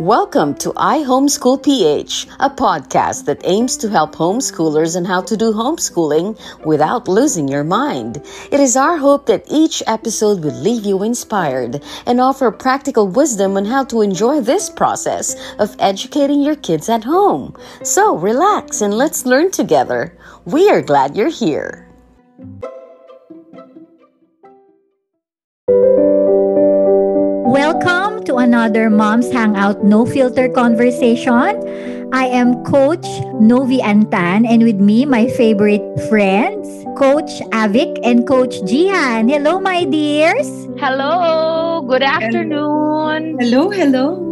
[0.00, 5.36] Welcome to I Homeschool PH, a podcast that aims to help homeschoolers on how to
[5.36, 8.16] do homeschooling without losing your mind.
[8.50, 13.58] It is our hope that each episode will leave you inspired and offer practical wisdom
[13.58, 17.54] on how to enjoy this process of educating your kids at home.
[17.82, 20.16] So relax and let's learn together.
[20.46, 21.86] We are glad you're here.
[28.20, 31.56] Welcome to another Mom's Hangout No Filter conversation.
[32.12, 33.06] I am Coach
[33.40, 39.32] Novi Antan and with me my favorite friends, Coach Avik and Coach Jihan.
[39.32, 40.68] Hello my dears.
[40.76, 43.40] Hello, good afternoon.
[43.40, 44.29] Hello, hello.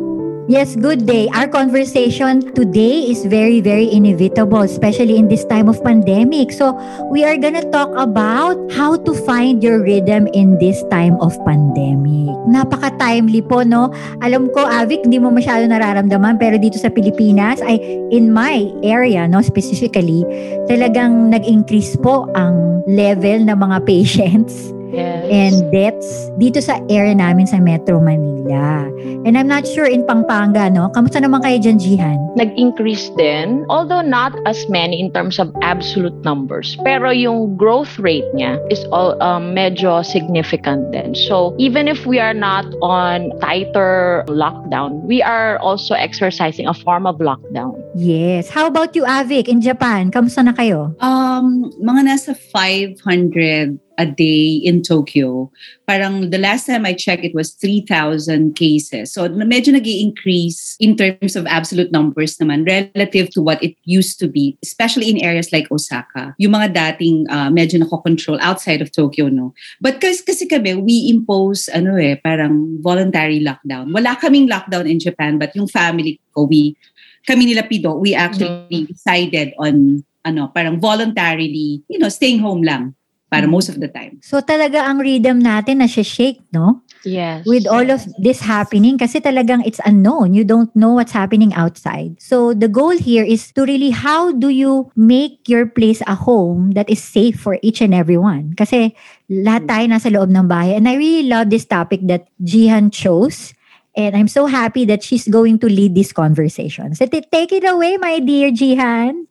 [0.49, 1.29] Yes, good day.
[1.37, 6.57] Our conversation today is very, very inevitable, especially in this time of pandemic.
[6.57, 6.73] So,
[7.13, 12.33] we are gonna talk about how to find your rhythm in this time of pandemic.
[12.49, 13.93] Napaka-timely po, no?
[14.25, 17.77] Alam ko, Avik, hindi mo masyado nararamdaman, pero dito sa Pilipinas, ay
[18.09, 20.25] in my area, no, specifically,
[20.65, 25.29] talagang nag-increase po ang level ng mga patients Yes.
[25.29, 28.89] and deaths dito sa area namin sa Metro Manila.
[29.29, 30.89] And I'm not sure in Pampanga, no?
[30.95, 32.19] Kamusta naman kayo dyan, Jihan?
[32.39, 36.79] nag-increase din, although not as many in terms of absolute numbers.
[36.87, 41.19] Pero yung growth rate niya is all um, medyo significant din.
[41.19, 47.05] So even if we are not on tighter lockdown, we are also exercising a form
[47.05, 47.75] of lockdown.
[47.99, 48.49] Yes.
[48.49, 50.15] How about you, Avik, in Japan?
[50.15, 50.95] Kamusta na kayo?
[51.03, 55.51] Um, mga nasa 500 a day in Tokyo.
[55.87, 59.13] Parang the last time I checked, it was 3,000 cases.
[59.13, 64.23] So medyo nag increase in terms of absolute numbers naman relative to what it used
[64.23, 66.33] to be, especially in areas like Osaka.
[66.39, 69.53] Yung mga dating uh, medyo nako-control outside of Tokyo, no?
[69.83, 73.91] But kasi, kasi kami, we impose, ano eh, parang voluntary lockdown.
[73.91, 76.79] Wala kaming lockdown in Japan, but yung family ko, we,
[77.27, 82.95] kami nila Pido, we actually decided on ano, parang voluntarily, you know, staying home lang
[83.29, 84.17] para most of the time.
[84.25, 86.81] So talaga ang rhythm natin na shake, no?
[87.05, 87.45] Yes.
[87.45, 90.33] With all of this happening kasi talagang it's unknown.
[90.33, 92.17] You don't know what's happening outside.
[92.19, 96.73] So the goal here is to really how do you make your place a home
[96.73, 98.57] that is safe for each and everyone?
[98.57, 98.97] Kasi
[99.29, 100.75] lahat tayo nasa loob ng bahay.
[100.75, 103.53] And I really love this topic that Jihan chose.
[103.99, 106.95] And I'm so happy that she's going to lead this conversation.
[106.95, 109.27] So t- take it away, my dear Jihan.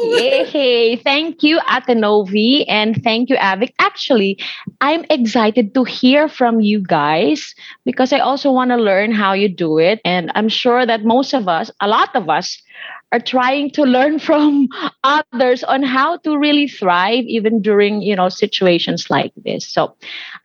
[0.00, 0.96] Yay!
[0.96, 3.74] Thank you, Atenovi, and thank you, Avik.
[3.78, 4.40] Actually,
[4.80, 7.54] I'm excited to hear from you guys
[7.84, 10.00] because I also want to learn how you do it.
[10.06, 12.62] And I'm sure that most of us, a lot of us,
[13.12, 14.68] are trying to learn from
[15.04, 19.66] others on how to really thrive even during you know situations like this.
[19.66, 19.94] So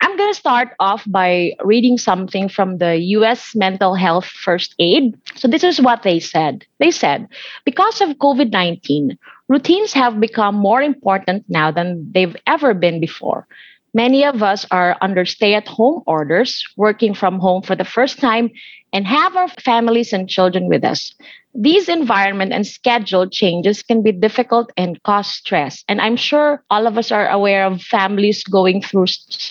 [0.02, 5.16] i'm going to start off by reading something from the us mental health first aid.
[5.36, 6.66] So this is what they said.
[6.80, 7.28] They said
[7.66, 9.18] because of covid-19
[9.48, 13.48] routines have become more important now than they've ever been before
[13.96, 18.20] Many of us are under stay at home orders, working from home for the first
[18.20, 18.52] time,
[18.92, 21.16] and have our families and children with us.
[21.54, 25.86] These environment and schedule changes can be difficult and cause stress.
[25.88, 29.06] And I'm sure all of us are aware of families going through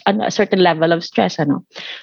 [0.05, 1.39] a certain level of stress.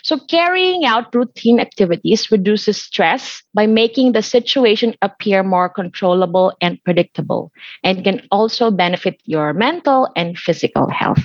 [0.01, 6.84] So, carrying out routine activities reduces stress by making the situation appear more controllable and
[6.84, 7.51] predictable,
[7.84, 11.22] and can also benefit your mental and physical health.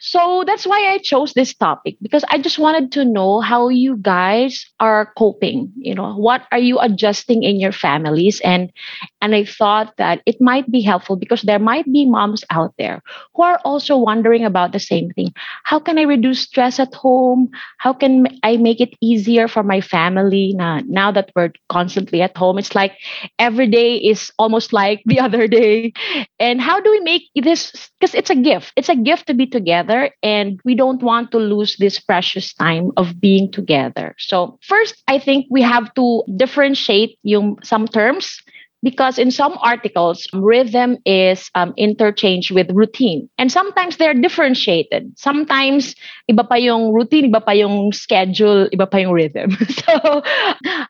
[0.00, 3.96] So that's why I chose this topic because I just wanted to know how you
[3.96, 5.72] guys are coping.
[5.76, 8.40] You know, what are you adjusting in your families?
[8.40, 8.72] And
[9.20, 13.02] and I thought that it might be helpful because there might be moms out there
[13.34, 15.32] who are also wondering about the same thing.
[15.64, 17.50] How can I reduce stress at home?
[17.78, 22.36] How can I make it easier for my family now, now that we're constantly at
[22.36, 22.58] home?
[22.58, 22.92] It's like
[23.38, 25.92] every day is almost like the other day.
[26.38, 28.72] And how do we make this because it's a gift.
[28.76, 29.87] It's a gift to be together
[30.22, 34.14] and we don't want to lose this precious time of being together.
[34.18, 38.42] So, first I think we have to differentiate yung some terms
[38.82, 45.12] because in some articles rhythm is um, interchanged with routine and sometimes they're differentiated.
[45.18, 45.94] Sometimes
[46.30, 49.56] iba pa yung routine iba pa yung schedule iba pa yung rhythm.
[49.88, 50.22] So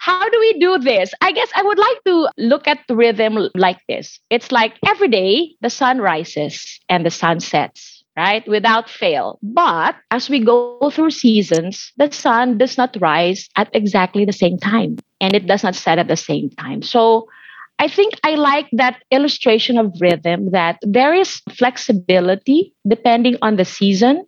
[0.01, 1.15] how do we do this?
[1.21, 4.21] I guess i would like to look at rhythm like this.
[4.31, 8.43] It's like every day the sun rises and the sun sets right?
[8.49, 9.39] Without fail.
[9.43, 14.59] But as we go through seasons, the sun does not rise at exactly the same
[14.59, 16.83] time and it does not set at the same time.
[16.83, 17.29] So
[17.79, 23.65] I think I like that illustration of rhythm that there is flexibility depending on the
[23.65, 24.27] season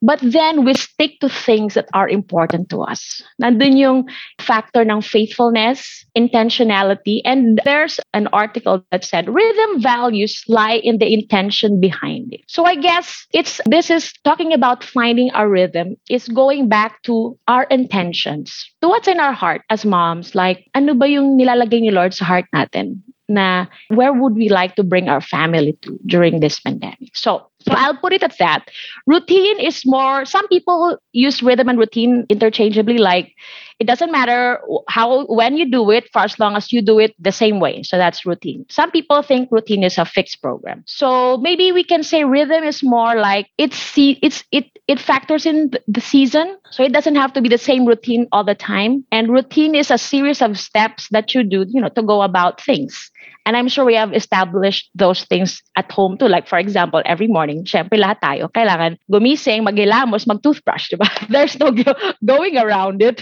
[0.00, 3.22] but then we stick to things that are important to us.
[3.40, 3.98] Nandun yung
[4.40, 11.12] factor ng faithfulness, intentionality, and there's an article that said rhythm values lie in the
[11.12, 12.42] intention behind it.
[12.46, 17.38] So I guess it's this is talking about finding our rhythm is going back to
[17.48, 18.52] our intentions.
[18.82, 22.24] To what's in our heart as moms, like ano ba yung nilalagay ni Lord sa
[22.24, 23.02] heart natin?
[23.32, 27.16] na where would we like to bring our family to during this pandemic.
[27.16, 28.70] So, so I'll put it at that.
[29.06, 33.32] Routine is more, some people use rhythm and routine interchangeably, like
[33.78, 37.14] it doesn't matter how, when you do it, for as long as you do it
[37.18, 37.82] the same way.
[37.82, 38.64] So that's routine.
[38.70, 40.84] Some people think routine is a fixed program.
[40.86, 45.72] So maybe we can say rhythm is more like it's, it's, it, it factors in
[45.88, 46.56] the season.
[46.70, 49.04] So it doesn't have to be the same routine all the time.
[49.10, 52.60] And routine is a series of steps that you do, you know, to go about
[52.60, 53.10] things.
[53.44, 56.28] And I'm sure we have established those things at home too.
[56.28, 61.08] Like for example, every morning, syempre lahat tayo, kailangan gumising, maghilamos, mag-toothbrush, diba?
[61.32, 63.20] There's no go- going around it.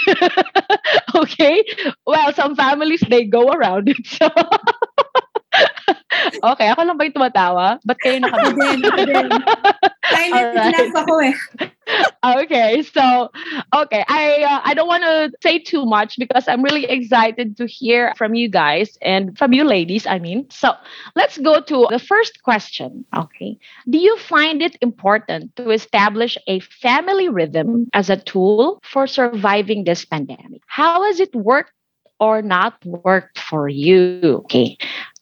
[1.21, 1.67] okay?
[2.07, 3.99] Well, some families, they go around it.
[4.07, 4.31] So
[6.55, 7.67] okay, ako lang ba yung tumatawa?
[7.83, 8.81] Ba't kayo din.
[10.11, 11.35] Silent laugh ako eh.
[12.25, 13.31] Okay, so
[13.75, 17.67] okay, I uh, I don't want to say too much because I'm really excited to
[17.67, 20.07] hear from you guys and from you ladies.
[20.07, 20.75] I mean, so
[21.17, 23.05] let's go to the first question.
[23.17, 23.59] Okay,
[23.89, 29.85] do you find it important to establish a family rhythm as a tool for surviving
[29.85, 30.63] this pandemic?
[30.67, 31.73] How has it worked
[32.19, 34.21] or not worked for you?
[34.45, 34.77] Okay.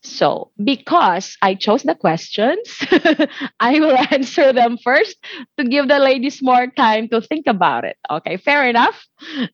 [0.09, 2.59] So, because I chose the questions,
[3.61, 5.17] I will answer them first
[5.59, 7.97] to give the ladies more time to think about it.
[8.11, 9.07] Okay, fair enough?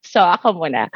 [0.04, 0.88] So, ako muna.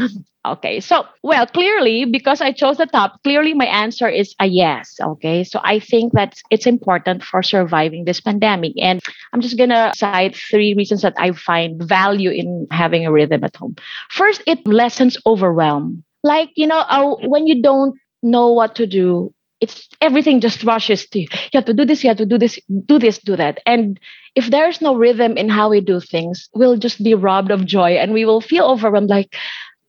[0.47, 4.97] Okay, so, well, clearly, because I chose the top, clearly my answer is a yes.
[5.01, 8.73] Okay, so I think that it's important for surviving this pandemic.
[8.81, 9.01] And
[9.33, 13.57] I'm just gonna cite three reasons that I find value in having a rhythm at
[13.57, 13.75] home.
[14.09, 16.05] First, it lessens overwhelm.
[16.23, 21.07] Like, you know, uh, when you don't know what to do, it's everything just rushes
[21.09, 21.27] to you.
[21.53, 23.61] You have to do this, you have to do this, do this, do that.
[23.67, 23.99] And
[24.35, 27.93] if there's no rhythm in how we do things, we'll just be robbed of joy
[27.93, 29.35] and we will feel overwhelmed like,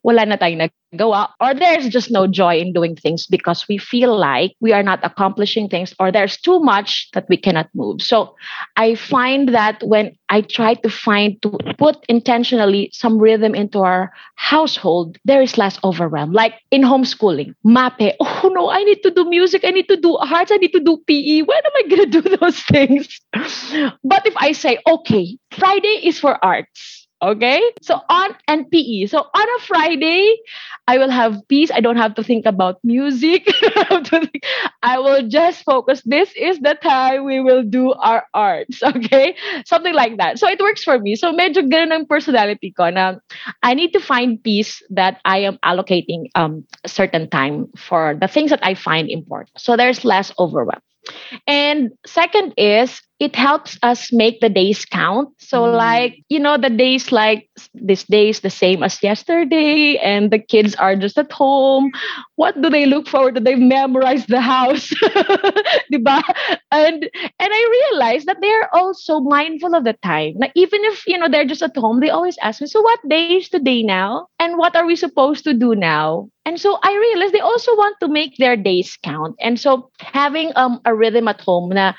[0.04, 1.30] wala na tayong nagawa.
[1.40, 5.00] Or there's just no joy in doing things because we feel like we are not
[5.04, 8.02] accomplishing things or there's too much that we cannot move.
[8.02, 8.36] So
[8.76, 14.12] I find that when I try to find to put intentionally some rhythm into our
[14.36, 16.32] household, there is less overwhelm.
[16.32, 20.18] Like in homeschooling, MAPE, oh no, I need to do music, I need to do
[20.18, 21.42] arts, I need to do PE.
[21.42, 23.20] When am I gonna do those things?
[24.04, 27.60] But if I say, okay, Friday is for arts Okay.
[27.82, 29.08] So on and PE.
[29.08, 30.38] So on a Friday,
[30.88, 31.70] I will have peace.
[31.70, 33.46] I don't have to think about music.
[34.84, 36.02] I will just focus.
[36.06, 38.82] This is the time we will do our arts.
[39.00, 39.36] Okay.
[39.66, 40.40] Something like that.
[40.40, 41.16] So it works for me.
[41.16, 43.20] So medyo ganun ang personality ko na
[43.64, 48.28] I need to find peace that I am allocating um, a certain time for the
[48.28, 49.52] things that I find important.
[49.60, 50.82] So there's less overwhelm.
[51.48, 55.30] And second is it helps us make the days count.
[55.40, 55.76] So mm.
[55.76, 60.40] like, you know, the days like this day is the same as yesterday and the
[60.40, 61.92] kids are just at home.
[62.36, 63.42] What do they look forward to?
[63.42, 64.94] They've memorized the house.
[66.72, 70.36] and and I realized that they're also mindful of the time.
[70.40, 73.00] Like even if, you know, they're just at home, they always ask me, so what
[73.10, 74.28] day is today now?
[74.40, 76.30] And what are we supposed to do now?
[76.46, 79.36] And so I realized they also want to make their days count.
[79.40, 81.94] And so having um, a rhythm at home na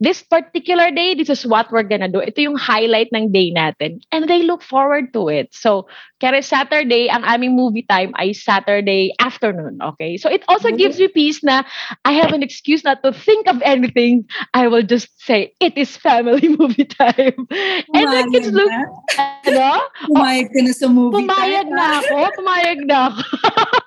[0.00, 2.20] this particular day, this is what we're gonna do.
[2.20, 4.00] Ito yung highlight ng day natin.
[4.12, 5.54] And they look forward to it.
[5.54, 5.86] So
[6.20, 9.82] kaya Saturday, ang aming movie time ay Saturday afternoon.
[9.82, 10.16] Okay?
[10.16, 11.62] So it also gives you peace na
[12.04, 14.24] I have an excuse not to think of anything.
[14.54, 17.34] I will just say, it is family movie time.
[17.90, 18.70] And the kids look,
[19.18, 19.82] ano?
[20.06, 21.66] Pumayag ka na sa movie pumayag time.
[21.66, 21.98] Pumayag na ah.
[21.98, 22.18] ako.
[22.38, 23.22] Pumayag na ako.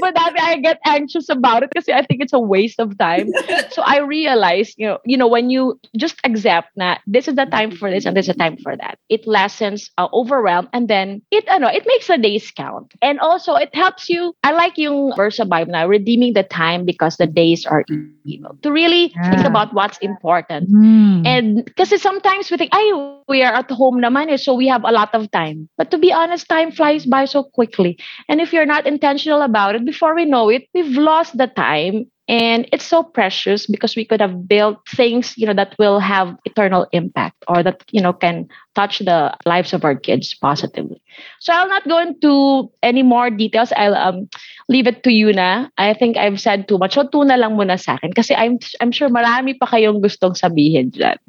[0.00, 3.30] but that I get anxious about it because I think it's a waste of time.
[3.70, 7.46] so I realize, you know, you know, when you just accept that this is the
[7.46, 10.88] time for this and this is the time for that, it lessens uh, overwhelm and
[10.88, 12.94] then it, I know, it makes the days count.
[13.02, 14.34] And also it helps you.
[14.42, 17.84] I like yung verse of Bible now, redeeming the time because the days are
[18.24, 18.58] evil.
[18.62, 19.30] To really yeah.
[19.30, 20.70] think about what's important.
[20.70, 21.26] Mm.
[21.26, 24.84] And because sometimes we think, I we are at home naman eh, so we have
[24.84, 25.68] a lot of time.
[25.76, 27.98] But to be honest, time flies by so quickly.
[28.28, 32.10] And if you're not intentional about it, before we know it, we've lost the time
[32.28, 36.36] and it's so precious because we could have built things you know that will have
[36.44, 41.02] eternal impact or that you know can touch the lives of our kids positively.
[41.40, 43.72] So i'll not go into any more details.
[43.76, 44.28] I'll um,
[44.68, 45.68] leave it to you na.
[45.76, 46.94] I think i've said too much.
[46.94, 50.96] So tuna lang muna sa akin kasi i'm i'm sure marami pa kayong gustong sabihin
[50.96, 51.20] dyan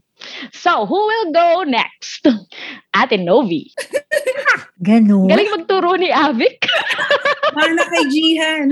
[0.51, 2.25] so who will go next
[2.95, 3.71] ate novi
[4.85, 5.27] Ganun.
[5.27, 6.63] galing magturo ni Avic
[7.55, 8.67] Mana kay Jihan.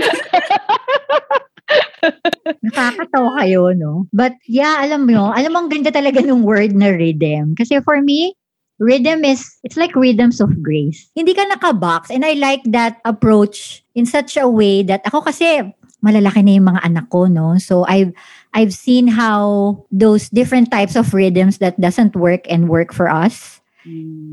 [2.60, 4.12] Nakakatawa kayo, no?
[4.12, 7.56] But yeah, alam mo, alam mo ang ganda talaga ng word na rhythm.
[7.56, 8.36] Kasi for me,
[8.84, 11.08] rhythm is, it's like rhythms of grace.
[11.16, 15.64] Hindi ka nakabox and I like that approach in such a way that ako kasi
[16.04, 17.56] malalaki na yung mga anak ko, no?
[17.58, 18.12] So I've
[18.52, 23.64] I've seen how those different types of rhythms that doesn't work and work for us.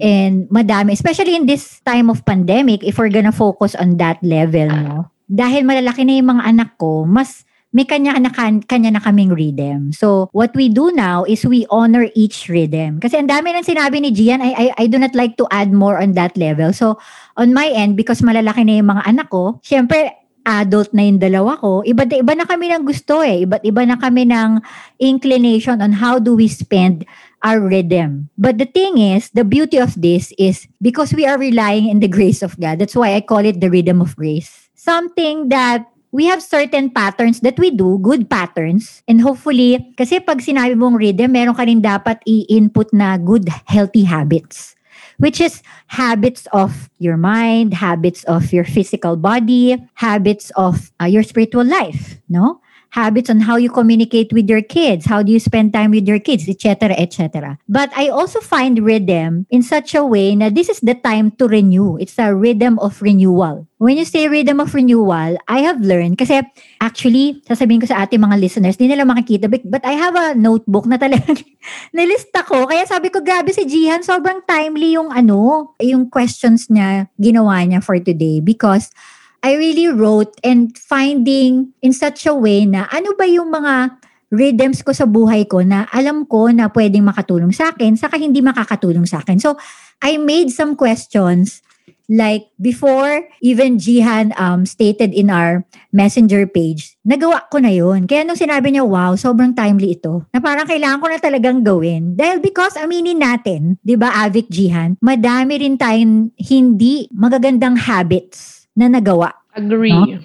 [0.02, 4.68] And madami, especially in this time of pandemic, if we're gonna focus on that level,
[4.68, 5.10] no?
[5.30, 8.34] Dahil malalaki na yung mga anak ko, mas may kanya na,
[8.66, 9.94] kanya na kaming rhythm.
[9.94, 12.98] So, what we do now is we honor each rhythm.
[12.98, 15.70] Kasi ang dami ng sinabi ni Gian, I, I, I do not like to add
[15.70, 16.74] more on that level.
[16.74, 16.98] So,
[17.38, 20.19] on my end, because malalaki na yung mga anak ko, syempre,
[20.50, 23.46] adult na yung dalawa ko, iba, iba na kami ng gusto eh.
[23.46, 24.58] Iba't iba na kami ng
[24.98, 27.06] inclination on how do we spend
[27.46, 28.28] our rhythm.
[28.34, 32.10] But the thing is, the beauty of this is because we are relying in the
[32.10, 32.82] grace of God.
[32.82, 34.68] That's why I call it the rhythm of grace.
[34.74, 39.02] Something that we have certain patterns that we do, good patterns.
[39.06, 44.02] And hopefully, kasi pag sinabi mong rhythm, meron ka rin dapat i-input na good, healthy
[44.02, 44.74] habits.
[45.20, 51.22] Which is habits of your mind, habits of your physical body, habits of uh, your
[51.22, 52.60] spiritual life, no?
[52.90, 56.18] Habits on how you communicate with your kids, how do you spend time with your
[56.18, 57.58] kids, etc., etc.
[57.68, 61.46] But I also find rhythm in such a way na this is the time to
[61.46, 61.96] renew.
[61.98, 63.66] It's a rhythm of renewal.
[63.80, 66.44] When you say rhythm of renewal, I have learned, kasi
[66.84, 70.84] actually, sasabihin ko sa ating mga listeners, hindi nila makikita, but I have a notebook
[70.84, 71.40] na talagang
[71.96, 72.68] nilista ko.
[72.68, 77.80] Kaya sabi ko, grabe si Jihan, sobrang timely yung ano, yung questions niya, ginawa niya
[77.80, 78.44] for today.
[78.44, 78.92] Because
[79.40, 83.96] I really wrote and finding in such a way na ano ba yung mga
[84.30, 88.44] rhythms ko sa buhay ko na alam ko na pwedeng makatulong sa akin, saka hindi
[88.44, 89.42] makakatulong sa akin.
[89.42, 89.58] So,
[90.00, 91.64] I made some questions
[92.10, 95.62] like before even Jihan um, stated in our
[95.94, 98.10] messenger page, nagawa ko na yun.
[98.10, 102.18] Kaya nung sinabi niya, wow, sobrang timely ito, na parang kailangan ko na talagang gawin.
[102.18, 108.86] Dahil because aminin natin, di ba Avic Jihan, madami rin tayong hindi magagandang habits na
[108.86, 109.32] nagawa.
[109.54, 109.92] Agree.
[109.92, 110.20] No?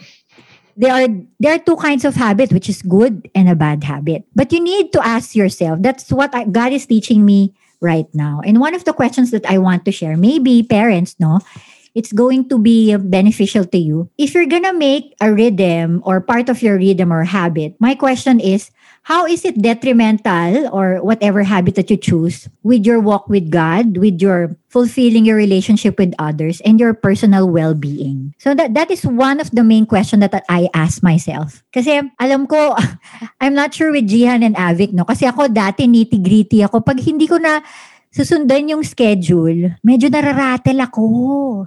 [0.76, 1.08] There are
[1.40, 4.28] there are two kinds of habit, which is good and a bad habit.
[4.36, 5.80] But you need to ask yourself.
[5.82, 8.42] That's what I, God is teaching me right now.
[8.44, 11.40] And one of the questions that I want to share, maybe parents, no,
[11.96, 14.12] it's going to be beneficial to you.
[14.18, 18.40] If you're gonna make a rhythm or part of your rhythm or habit, my question
[18.40, 18.70] is,
[19.06, 24.02] how is it detrimental or whatever habit that you choose with your walk with God,
[24.02, 28.34] with your fulfilling your relationship with others and your personal well-being?
[28.42, 31.62] So that that is one of the main questions that I ask myself.
[31.70, 32.74] Kasi alam ko,
[33.42, 35.06] I'm not sure with Jihan and Avic, no?
[35.06, 36.82] Kasi ako dati nitty-gritty ako.
[36.82, 37.62] Pag hindi ko na
[38.16, 41.04] susundan yung schedule, medyo nararatel ako.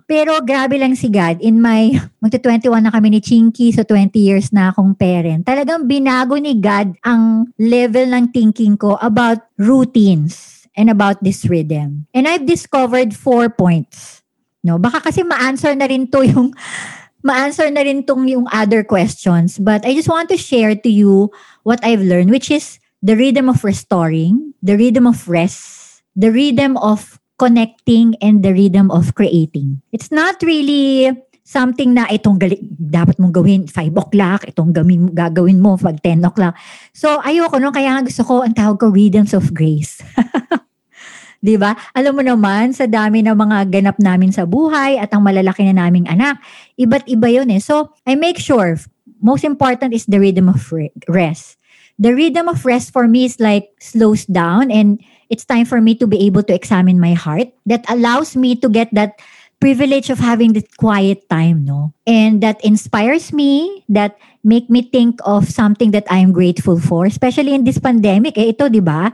[0.09, 1.45] Pero grabe lang si God.
[1.45, 1.93] In my,
[2.25, 5.45] magta-21 na kami ni Chinky, so 20 years na akong parent.
[5.45, 12.09] Talagang binago ni God ang level ng thinking ko about routines and about this rhythm.
[12.17, 14.25] And I've discovered four points.
[14.65, 16.57] No, baka kasi ma-answer na rin to yung
[17.29, 19.61] ma-answer na rin tong yung other questions.
[19.61, 21.29] But I just want to share to you
[21.69, 25.78] what I've learned, which is the rhythm of restoring, the rhythm of rest,
[26.19, 29.79] the rhythm of connecting and the rhythm of creating.
[29.95, 31.15] It's not really
[31.47, 36.27] something na itong gali- dapat mong gawin 5 o'clock, itong gawin, gagawin mo pag 10
[36.27, 36.59] o'clock.
[36.93, 40.03] So, ayoko no, kaya gusto ko, ang tawag ko, rhythms of grace.
[41.39, 41.79] 'Di ba?
[41.95, 45.87] Alam mo naman sa dami ng mga ganap namin sa buhay at ang malalaki na
[45.87, 46.43] naming anak,
[46.75, 47.63] iba't iba 'yon eh.
[47.63, 48.75] So, I make sure
[49.23, 50.61] most important is the rhythm of
[51.07, 51.57] rest.
[51.99, 54.99] The rhythm of rest for me is like slows down and
[55.31, 58.69] it's time for me to be able to examine my heart that allows me to
[58.69, 59.21] get that
[59.61, 61.93] privilege of having this quiet time, no?
[62.07, 67.55] And that inspires me, that make me think of something that I'm grateful for, especially
[67.55, 68.39] in this pandemic.
[68.39, 69.13] Eh, ito, di ba?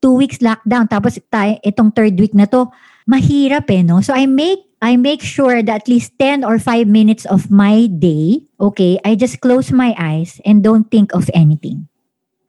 [0.00, 2.70] Two weeks lockdown, tapos tayo, itong third week na to,
[3.10, 4.00] mahirap eh, no?
[4.00, 7.84] So I make I make sure that at least 10 or 5 minutes of my
[7.84, 11.89] day, okay, I just close my eyes and don't think of anything.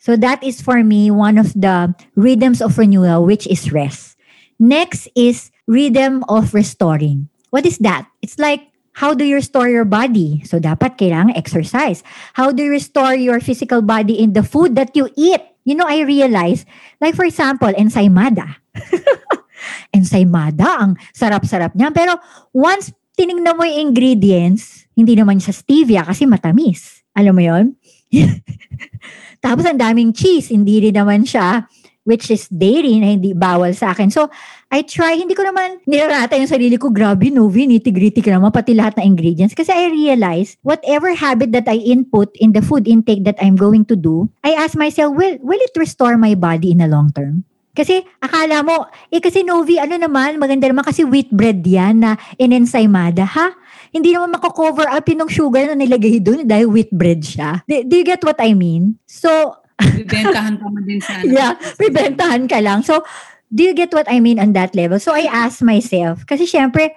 [0.01, 4.17] So that is for me one of the rhythms of renewal, which is rest.
[4.57, 7.29] Next is rhythm of restoring.
[7.53, 8.09] What is that?
[8.25, 8.65] It's like
[8.97, 10.41] how do you restore your body?
[10.43, 12.01] So dapat kailangan exercise.
[12.33, 15.39] How do you restore your physical body in the food that you eat?
[15.63, 16.65] You know, I realize,
[16.97, 18.57] like for example, ensaymada.
[19.95, 21.93] ensaymada, ang sarap-sarap niya.
[21.93, 22.17] Pero
[22.57, 27.05] once tinignan mo yung ingredients, hindi naman siya stevia kasi matamis.
[27.13, 27.65] Alam mo yon?
[29.45, 31.65] Tapos ang daming cheese, hindi rin naman siya
[32.03, 34.09] which is dairy na hindi bawal sa akin.
[34.09, 34.29] So,
[34.73, 38.73] I try, hindi ko naman nirarata yung sarili ko, grabe, Novi, nitty-gritty ka naman, pati
[38.73, 39.53] lahat ng ingredients.
[39.53, 43.85] Kasi I realize, whatever habit that I input in the food intake that I'm going
[43.93, 47.45] to do, I ask myself, will, will it restore my body in the long term?
[47.71, 52.19] Kasi akala mo, eh kasi Novi, ano naman, maganda naman kasi wheat bread yan na
[52.35, 53.55] inensaymada, ha?
[53.91, 57.61] Hindi naman mako-cover up yung sugar na nilagay doon dahil wheat bread siya.
[57.67, 58.95] Do, do you get what I mean?
[59.05, 61.25] So, Bibentahan pa mo din sana.
[61.25, 62.85] yeah, bibentahan ka lang.
[62.85, 63.01] So,
[63.49, 64.99] do you get what I mean on that level?
[65.01, 66.95] So, I ask myself, kasi syempre,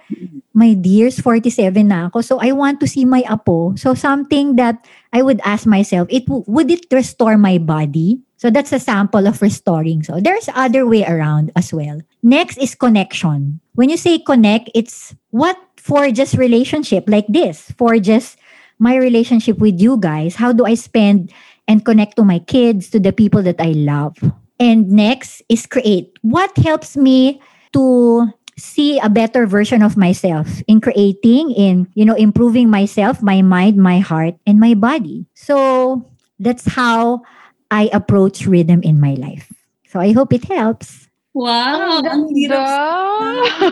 [0.55, 2.21] my dears, 47 na ako.
[2.21, 3.75] So, I want to see my apo.
[3.75, 8.21] So, something that I would ask myself, it would it restore my body?
[8.37, 10.05] So, that's a sample of restoring.
[10.05, 11.99] So, there's other way around as well.
[12.23, 13.59] Next is connection.
[13.75, 18.41] When you say connect, it's what for just relationship like this, for just
[18.81, 20.35] my relationship with you guys.
[20.35, 21.29] How do I spend
[21.69, 24.17] and connect to my kids, to the people that I love.
[24.61, 26.17] And next is create.
[26.23, 27.41] What helps me
[27.73, 33.43] to see a better version of myself in creating, in, you know, improving myself, my
[33.43, 35.27] mind, my heart, and my body.
[35.35, 37.23] So that's how
[37.71, 39.53] I approach rhythm in my life.
[39.89, 41.04] So I hope it helps.
[41.35, 41.99] Wow!
[41.99, 42.63] Ang ganda.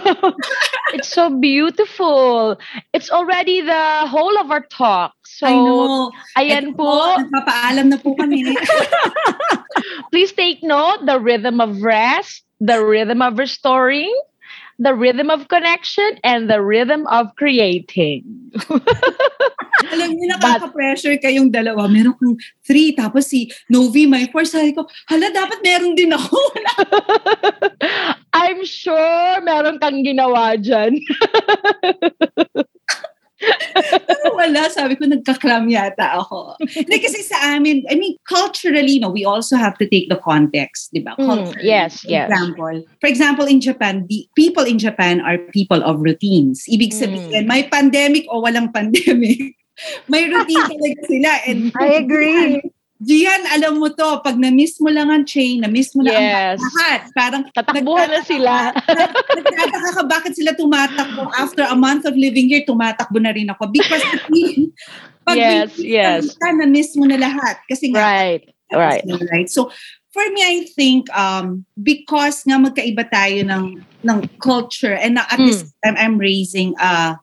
[0.99, 2.59] it's so beautiful.
[2.92, 5.14] It's already the whole of our talk.
[5.23, 6.11] So, I know.
[6.37, 6.90] Ayan Ito po.
[7.23, 8.59] Nagpapaalam na po kami.
[10.11, 14.11] Please take note, the rhythm of rest, the rhythm of restoring,
[14.82, 18.26] the rhythm of connection, and the rhythm of creating.
[19.94, 21.86] Alam niyo, nakaka-pressure kayong dalawa.
[21.86, 22.36] Meron kang
[22.66, 24.42] three, tapos si Novi, may four.
[24.42, 26.38] Sabi ko, hala, dapat meron din ako.
[28.42, 30.98] I'm sure meron kang ginawa dyan.
[34.42, 36.58] wala, sabi ko, nagkaklam yata ako.
[36.75, 40.90] Hindi kasi sa amin, I mean, culturally, no, we also have to take the context,
[40.90, 41.14] di ba?
[41.17, 42.26] Mm, yes, yes.
[42.26, 42.82] Example.
[42.99, 46.67] For example, in Japan, the people in Japan are people of routines.
[46.67, 47.50] Ibig sabihin, mm.
[47.50, 49.54] may pandemic o walang pandemic.
[50.12, 51.32] may routine talaga sila.
[51.47, 52.62] And I agree.
[53.02, 56.23] Gian, alam mo to, pag na-miss mo lang ang chain, na-miss mo na yes.
[56.23, 57.00] ang lahat.
[57.10, 58.71] Parang tatakbuhan na sila.
[59.38, 63.67] Nagtataka ka bakit sila tumatakbo after a month of living here, tumatakbo na rin ako.
[63.75, 64.02] Because
[65.26, 66.23] pag yes, yes.
[66.38, 67.58] Ka, na-miss mo na lahat.
[67.67, 69.02] Kasi nga, right, right.
[69.34, 69.50] right.
[69.50, 69.75] So,
[70.15, 75.50] for me, I think um, because nga magkaiba tayo ng, ng culture and at mm.
[75.50, 77.19] this time, I'm raising a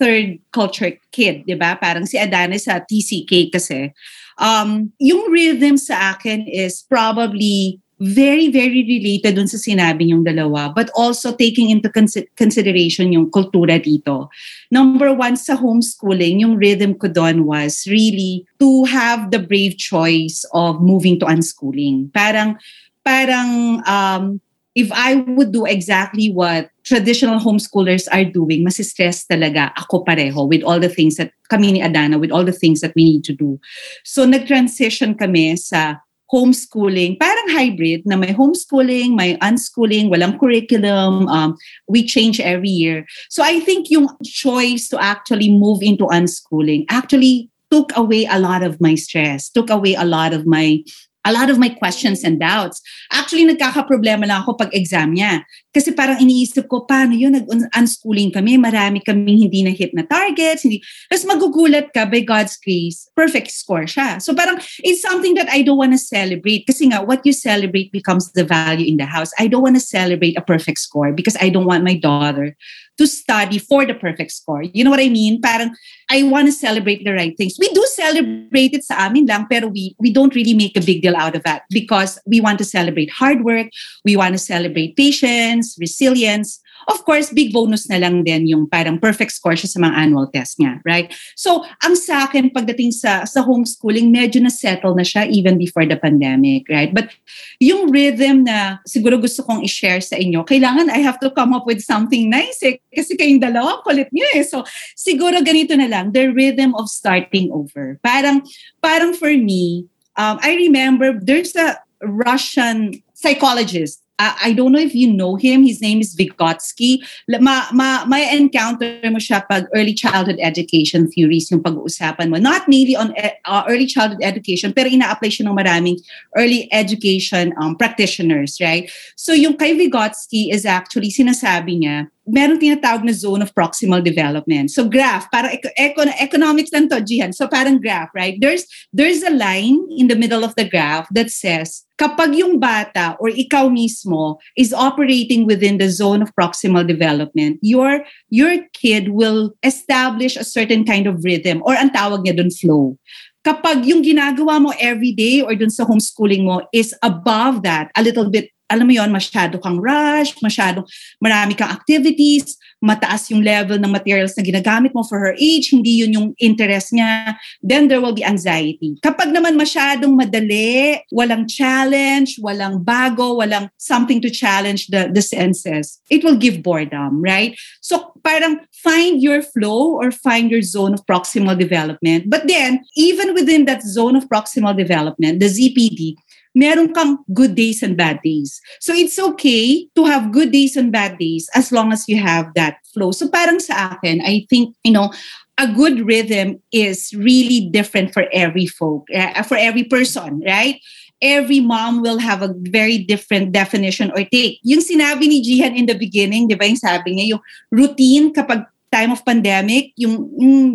[0.00, 1.76] third culture kid, di ba?
[1.76, 3.92] Parang si Adane sa TCK kasi
[4.40, 10.72] um, yung rhythm sa akin is probably very, very related dun sa sinabi yung dalawa,
[10.72, 14.32] but also taking into cons- consideration yung kultura dito.
[14.72, 20.48] Number one, sa homeschooling, yung rhythm ko doon was really to have the brave choice
[20.56, 22.08] of moving to unschooling.
[22.16, 22.56] Parang,
[23.04, 24.40] parang, um,
[24.74, 30.62] if I would do exactly what traditional homeschoolers are doing, stress talaga ako pareho with
[30.62, 33.34] all the things that kami ni Adana, with all the things that we need to
[33.34, 33.58] do.
[34.04, 35.96] So nag-transition kami sa
[36.30, 43.04] homeschooling, parang hybrid na may homeschooling, may unschooling, walang curriculum, um, we change every year.
[43.28, 48.62] So I think yung choice to actually move into unschooling actually took away a lot
[48.62, 50.82] of my stress, took away a lot of my
[51.24, 52.80] a lot of my questions and doubts.
[53.12, 55.44] Actually, nagkaka-problema lang ako pag exam niya.
[55.70, 57.36] Kasi parang iniisip ko, paano yun?
[57.36, 60.64] Nag-unschooling kami, marami kaming hindi na-hit na targets.
[60.64, 60.80] Hindi.
[61.12, 64.18] Tapos magugulat ka, by God's grace, perfect score siya.
[64.18, 66.64] So parang, it's something that I don't want to celebrate.
[66.64, 69.30] Kasi nga, what you celebrate becomes the value in the house.
[69.38, 72.56] I don't want to celebrate a perfect score because I don't want my daughter
[73.00, 74.62] to study for the perfect score.
[74.62, 75.40] You know what I mean?
[75.40, 75.74] Parang,
[76.10, 77.56] I want to celebrate the right things.
[77.58, 81.00] We do celebrate it sa amin lang, pero we, we don't really make a big
[81.00, 83.72] deal out of that because we want to celebrate hard work,
[84.04, 86.60] we want to celebrate patience, resilience.
[86.88, 90.28] Of course, big bonus na lang din yung parang perfect score siya sa mga annual
[90.32, 91.12] test niya, right?
[91.36, 95.98] So, ang sa akin, pagdating sa, sa homeschooling, medyo na-settle na siya even before the
[96.00, 96.92] pandemic, right?
[96.92, 97.12] But
[97.60, 101.68] yung rhythm na siguro gusto kong i-share sa inyo, kailangan I have to come up
[101.68, 104.44] with something nice eh, kasi kayong dalawa, kulit niyo eh.
[104.46, 104.64] So,
[104.96, 108.00] siguro ganito na lang, the rhythm of starting over.
[108.00, 108.40] Parang,
[108.80, 109.84] parang for me,
[110.16, 115.64] um, I remember there's a Russian psychologist I, don't know if you know him.
[115.64, 117.00] His name is Vygotsky.
[117.40, 122.36] Ma, ma, may encounter mo siya pag early childhood education theories yung pag-uusapan mo.
[122.36, 125.96] Not mainly on uh, early childhood education, pero ina-apply siya ng maraming
[126.36, 128.90] early education um, practitioners, right?
[129.16, 134.70] So yung kay Vygotsky is actually, sinasabi niya, meron tinatawag na zone of proximal development.
[134.70, 137.34] So graph, para eco- eco- economics lang to, Jihan.
[137.34, 138.38] So parang graph, right?
[138.38, 143.12] There's there's a line in the middle of the graph that says kapag yung bata
[143.20, 148.00] or ikaw mismo is operating within the zone of proximal development, your
[148.32, 152.96] your kid will establish a certain kind of rhythm or ang tawag niya dun flow.
[153.44, 158.00] Kapag yung ginagawa mo every day or dun sa homeschooling mo is above that, a
[158.00, 160.86] little bit alam mo yon masyado kang rush, masyado
[161.18, 166.00] marami kang activities, mataas yung level ng materials na ginagamit mo for her age, hindi
[166.00, 168.96] yun yung interest niya, then there will be anxiety.
[169.04, 176.00] Kapag naman masyadong madali, walang challenge, walang bago, walang something to challenge the, the senses,
[176.08, 177.54] it will give boredom, right?
[177.84, 182.32] So parang find your flow or find your zone of proximal development.
[182.32, 186.16] But then, even within that zone of proximal development, the ZPD,
[186.54, 188.60] meron kang good days and bad days.
[188.80, 192.52] So it's okay to have good days and bad days as long as you have
[192.54, 193.12] that flow.
[193.12, 195.12] So parang sa akin, I think, you know,
[195.58, 200.80] a good rhythm is really different for every folk, uh, for every person, right?
[201.20, 204.58] Every mom will have a very different definition or take.
[204.64, 208.64] Yung sinabi ni Jihan in the beginning, di ba yung sabi niya, yung routine kapag
[208.92, 210.28] time of pandemic, yung,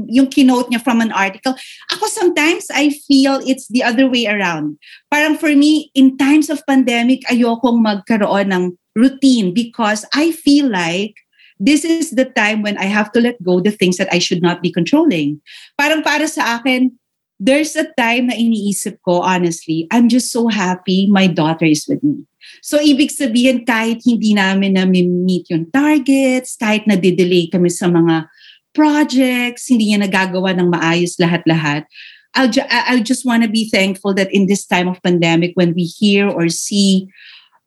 [0.08, 1.56] yung, keynote niya from an article,
[1.92, 4.80] ako sometimes I feel it's the other way around.
[5.12, 11.16] Parang for me, in times of pandemic, ayokong magkaroon ng routine because I feel like
[11.60, 14.42] this is the time when I have to let go the things that I should
[14.42, 15.40] not be controlling.
[15.78, 16.92] Parang para sa akin,
[17.40, 22.04] there's a time na iniisip ko, honestly, I'm just so happy my daughter is with
[22.04, 22.24] me.
[22.62, 27.88] So, ibig sabihin, kahit hindi namin na meet yung targets, kahit na delay kami sa
[27.88, 28.30] mga
[28.76, 31.88] projects, hindi niya nagagawa ng maayos lahat-lahat,
[32.36, 35.74] I'll, ju- I'll just want to be thankful that in this time of pandemic, when
[35.74, 37.08] we hear or see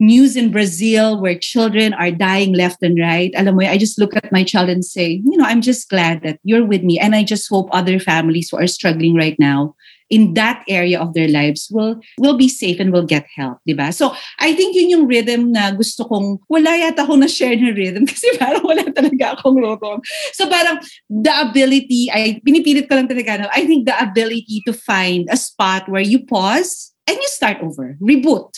[0.00, 4.14] news in Brazil where children are dying left and right, alam mo, I just look
[4.14, 7.00] at my child and say, you know, I'm just glad that you're with me.
[7.00, 9.74] And I just hope other families who are struggling right now
[10.10, 13.76] in that area of their lives will will be safe and will get help, di
[13.76, 13.92] ba?
[13.92, 18.06] So, I think yun yung rhythm na gusto kong, wala yata akong na-share na rhythm
[18.10, 20.00] kasi parang wala talaga akong rhythm.
[20.32, 23.48] So, parang the ability, I, pinipilit ko lang talaga, no?
[23.52, 27.96] I think the ability to find a spot where you pause and you start over,
[28.00, 28.52] reboot.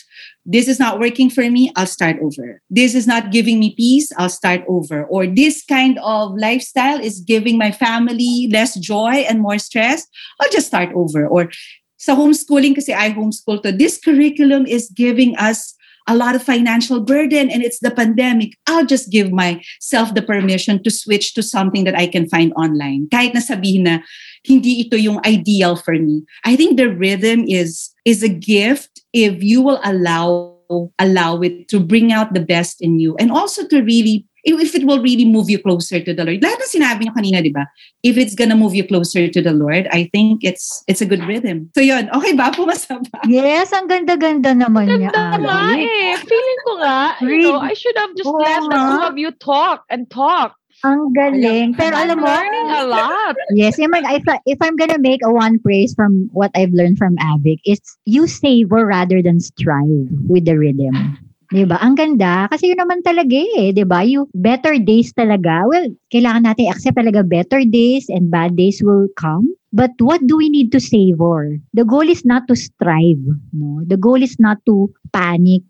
[0.46, 2.62] This is not working for me, I'll start over.
[2.70, 5.04] This is not giving me peace, I'll start over.
[5.04, 10.06] Or this kind of lifestyle is giving my family less joy and more stress,
[10.40, 11.26] I'll just start over.
[11.26, 11.50] Or
[11.98, 15.76] sa homeschooling, kasi I homeschool to, this curriculum is giving us
[16.08, 20.82] a lot of financial burden and it's the pandemic, I'll just give myself the permission
[20.82, 23.08] to switch to something that I can find online.
[23.12, 23.98] Kahit na sabihin na
[24.44, 26.24] hindi ito yung ideal for me.
[26.44, 30.56] I think the rhythm is is a gift if you will allow
[30.98, 34.86] allow it to bring out the best in you and also to really if it
[34.86, 36.40] will really move you closer to the Lord.
[36.40, 37.68] Lahat ng sinabi niyo kanina, di ba?
[38.00, 41.20] If it's gonna move you closer to the Lord, I think it's it's a good
[41.28, 41.68] rhythm.
[41.76, 42.48] So yun, okay ba?
[42.48, 43.20] Pumasa ba?
[43.28, 45.12] Yes, ang ganda-ganda naman niya.
[45.12, 46.16] Ganda nga eh.
[46.24, 49.30] Feeling ko nga, you know, I should have just Oo let the two of you
[49.36, 50.56] talk and talk.
[50.80, 51.76] Ang galing.
[51.76, 53.34] Pero I'm alam mo, learning a lot.
[53.52, 56.96] yes, if, I- if, if I'm gonna make a one praise from what I've learned
[56.96, 61.20] from Avic, it's you savor rather than strive with the rhythm.
[61.50, 61.82] 'Di ba?
[61.82, 64.06] Ang ganda kasi yun naman talaga eh, 'di ba?
[64.06, 65.66] You better days talaga.
[65.66, 69.50] Well, kailangan natin accept talaga better days and bad days will come.
[69.74, 71.58] But what do we need to savor?
[71.74, 73.22] The goal is not to strive,
[73.54, 73.82] no?
[73.86, 75.62] The goal is not to panic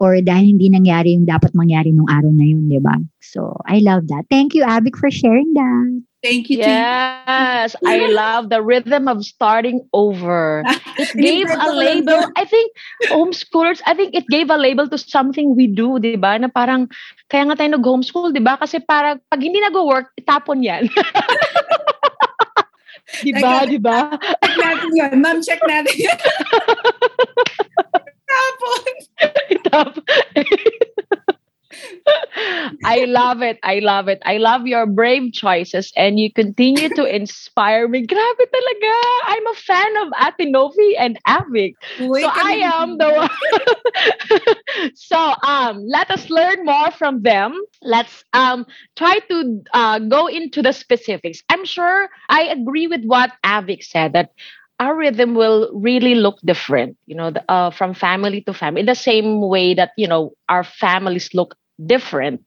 [0.00, 2.96] or dahil hindi nangyari yung dapat mangyari nung araw na yun, di ba?
[3.20, 4.24] So, I love that.
[4.32, 6.00] Thank you, Abic, for sharing that.
[6.24, 6.68] Thank you to you.
[6.68, 10.64] Yes, I love the rhythm of starting over.
[11.00, 12.28] It gave a label.
[12.36, 12.76] I think
[13.08, 16.36] homeschoolers, I think it gave a label to something we do, di ba?
[16.36, 16.92] Na parang,
[17.32, 18.60] kaya nga tayo nag-homeschool, di ba?
[18.60, 20.92] Kasi parang, pag hindi nag-work, itapon yan.
[23.24, 23.64] di ba?
[23.64, 24.12] Di ba?
[24.44, 25.12] Check natin yun.
[25.24, 26.18] Ma'am, check natin yun.
[28.30, 28.82] Tapos,
[29.72, 30.02] Itapon.
[32.84, 33.58] I love it.
[33.62, 34.20] I love it.
[34.24, 38.06] I love your brave choices and you continue to inspire me.
[38.06, 38.94] Grabe talaga.
[39.26, 41.76] I'm a fan of Ate Novi and Avic.
[41.98, 43.28] uy, so I am the one.
[44.94, 47.54] so um, let us learn more from them.
[47.82, 51.42] Let's um try to uh, go into the specifics.
[51.48, 54.30] I'm sure I agree with what Avic said that
[54.80, 58.94] our rhythm will really look different, you know, uh, from family to family, in the
[58.96, 61.54] same way that, you know, our families look
[61.86, 62.42] different.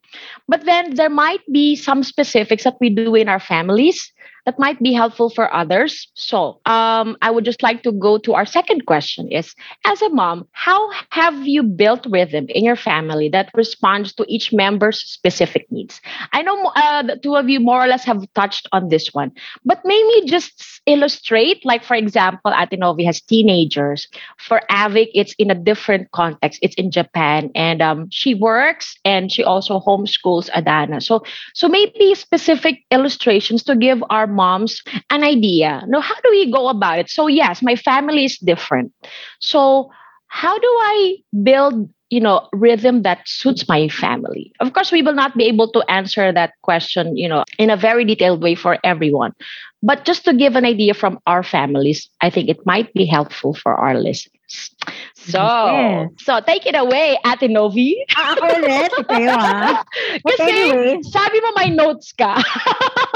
[0.48, 4.12] But then there might be some specifics that we do in our families
[4.46, 6.08] that might be helpful for others.
[6.16, 10.10] So, um, I would just like to go to our second question is as a
[10.10, 15.72] mom, how have you built rhythm in your family that responds to each member's specific
[15.72, 16.02] needs?
[16.34, 19.32] I know uh, the two of you more or less have touched on this one,
[19.66, 24.08] but maybe just illustrate, like for example, Atinovi has teenagers.
[24.38, 26.60] For Avik, it's in a different context.
[26.62, 31.02] It's in Japan, and um, she works and she also homeschools Adana.
[31.02, 35.84] So, so maybe specific illustrations to give our moms an idea.
[35.88, 37.10] No, how do we go about it?
[37.10, 38.92] So yes, my family is different.
[39.40, 39.90] So
[40.28, 45.18] how do I build you know rhythm that suits my family of course we will
[45.18, 48.78] not be able to answer that question you know in a very detailed way for
[48.84, 49.34] everyone
[49.82, 53.56] but just to give an idea from our families i think it might be helpful
[53.56, 54.70] for our listeners
[55.18, 58.92] so so take it away Ate Novi Ah, ako ulit.
[59.10, 59.82] Kayo ah.
[60.26, 61.02] But kasi anyway.
[61.10, 62.38] sabi mo may notes ka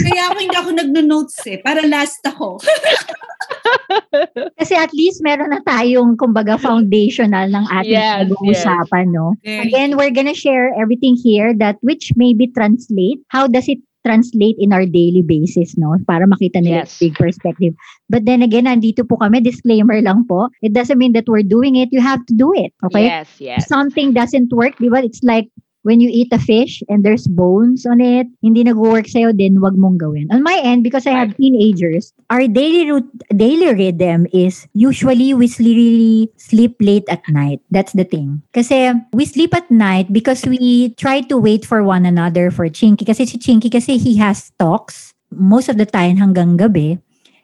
[0.00, 1.58] Kaya ako hindi ako nagno-notes eh.
[1.60, 2.58] Para last ako.
[4.58, 9.34] Kasi at least meron na tayong, kumbaga, foundational ng ating Yes, pag-uusapan, no?
[9.44, 13.20] Very Again, we're gonna share everything here that which maybe translate.
[13.28, 15.92] How does it translate in our daily basis, no?
[16.08, 16.96] Para makita nila Yes.
[16.96, 17.72] yung big perspective.
[18.08, 20.48] But then again, nandito po kami, disclaimer lang po.
[20.64, 21.92] It doesn't mean that we're doing it.
[21.92, 23.12] You have to do it, okay?
[23.12, 25.04] yes yes If something doesn't work, di ba?
[25.04, 25.52] It's like
[25.82, 29.76] when you eat a fish and there's bones on it, hindi nag-work sa'yo, then wag
[29.76, 30.28] mong gawin.
[30.30, 35.48] On my end, because I have teenagers, our daily route, daily rhythm is usually we
[35.58, 37.60] really sleep late at night.
[37.70, 38.42] That's the thing.
[38.52, 43.06] Kasi we sleep at night because we try to wait for one another for Chinky.
[43.06, 47.00] Kasi si Chinky, kasi he has talks most of the time hanggang gabi.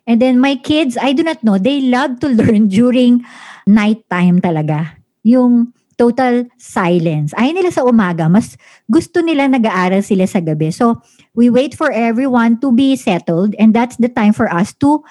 [0.06, 3.24] And then my kids, I do not know, they love to learn during
[3.66, 4.94] nighttime talaga.
[5.26, 7.32] Yung total silence.
[7.36, 8.28] Ayaw nila sa umaga.
[8.28, 8.56] Mas
[8.88, 10.72] gusto nila nag-aaral sila sa gabi.
[10.72, 11.00] So,
[11.36, 15.04] we wait for everyone to be settled and that's the time for us to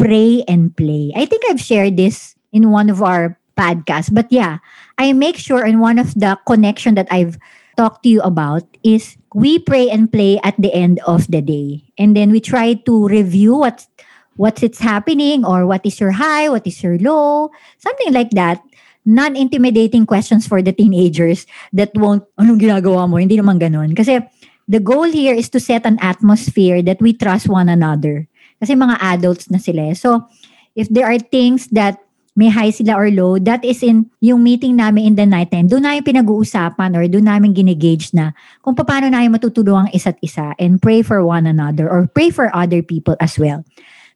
[0.00, 1.12] pray and play.
[1.16, 4.12] I think I've shared this in one of our podcasts.
[4.12, 4.58] But yeah,
[4.96, 7.36] I make sure in one of the connection that I've
[7.76, 11.84] talked to you about is we pray and play at the end of the day.
[11.98, 13.88] And then we try to review what's
[14.36, 18.64] what's it's happening or what is your high, what is your low, something like that.
[19.04, 23.16] Non-intimidating questions for the teenagers that won't, anong ginagawa mo?
[23.16, 23.96] Hindi naman ganun.
[23.96, 24.20] Kasi
[24.68, 28.28] the goal here is to set an atmosphere that we trust one another.
[28.60, 29.90] Kasi mga adults na sila.
[29.90, 29.96] eh.
[29.96, 30.28] So,
[30.76, 31.98] if there are things that
[32.38, 35.66] may high sila or low, that is in yung meeting namin in the night time.
[35.66, 38.32] Doon namin pinag-uusapan or doon namin ginigage na
[38.62, 42.80] kung paano namin matutulungan isa't isa and pray for one another or pray for other
[42.80, 43.66] people as well.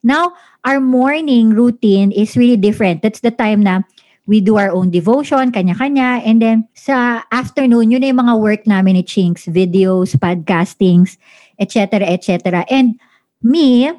[0.05, 3.03] Now, our morning routine is really different.
[3.03, 3.83] That's the time na
[4.27, 6.25] we do our own devotion, kanya-kanya.
[6.25, 11.17] And then sa afternoon, yun na yung mga work namin ni Chinks, videos, podcastings,
[11.61, 12.65] etc., etc.
[12.73, 12.97] And
[13.43, 13.93] me,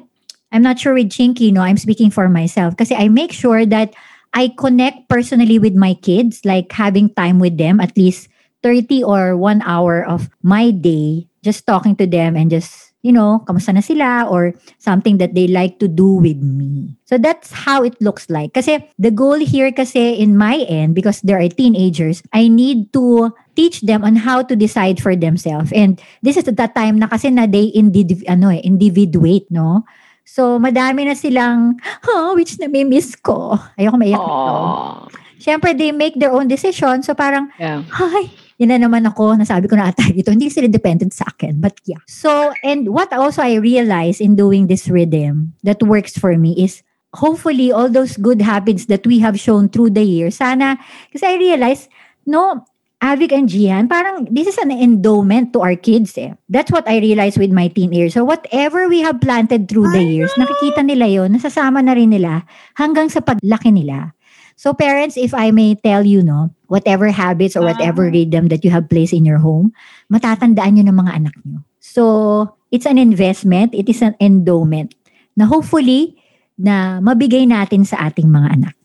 [0.52, 2.76] I'm not sure with Chinky, no, I'm speaking for myself.
[2.76, 3.94] Kasi I make sure that
[4.34, 8.28] I connect personally with my kids, like having time with them, at least
[8.62, 13.46] 30 or 1 hour of my day, just talking to them and just, you know,
[13.46, 14.50] kamusta na sila or
[14.82, 16.98] something that they like to do with me.
[17.06, 18.50] So that's how it looks like.
[18.50, 23.30] Kasi the goal here kasi in my end, because there are teenagers, I need to
[23.54, 25.70] teach them on how to decide for themselves.
[25.70, 29.86] And this is the time na kasi na they indiv- ano eh, individuate, no?
[30.26, 31.78] So, madami na silang,
[32.10, 33.54] oh, which na may miss ko.
[33.78, 34.18] Ayoko maiyak.
[34.18, 35.06] Aww.
[35.38, 37.06] Siyempre, they make their own decision.
[37.06, 40.68] So, parang, yeah Hi, yun na naman ako, nasabi ko na ata dito, hindi sila
[40.68, 41.60] dependent sa akin.
[41.60, 42.00] But yeah.
[42.08, 46.82] So, and what also I realize in doing this rhythm that works for me is
[47.16, 50.76] hopefully all those good habits that we have shown through the years, sana,
[51.12, 51.88] kasi I realize,
[52.24, 52.64] no,
[52.96, 56.32] Avic and Gian, parang this is an endowment to our kids eh.
[56.48, 58.16] That's what I realized with my teen years.
[58.16, 62.48] So whatever we have planted through the years, nakikita nila yon nasasama na rin nila
[62.80, 64.16] hanggang sa paglaki nila.
[64.56, 68.70] So parents, if I may tell you, no, whatever habits or whatever rhythm that you
[68.70, 69.72] have placed in your home,
[70.12, 71.62] matatandaan nyo ng mga anak nyo.
[71.78, 74.94] So, it's an investment, it is an endowment
[75.36, 76.16] na hopefully
[76.56, 78.76] na mabigay natin sa ating mga anak.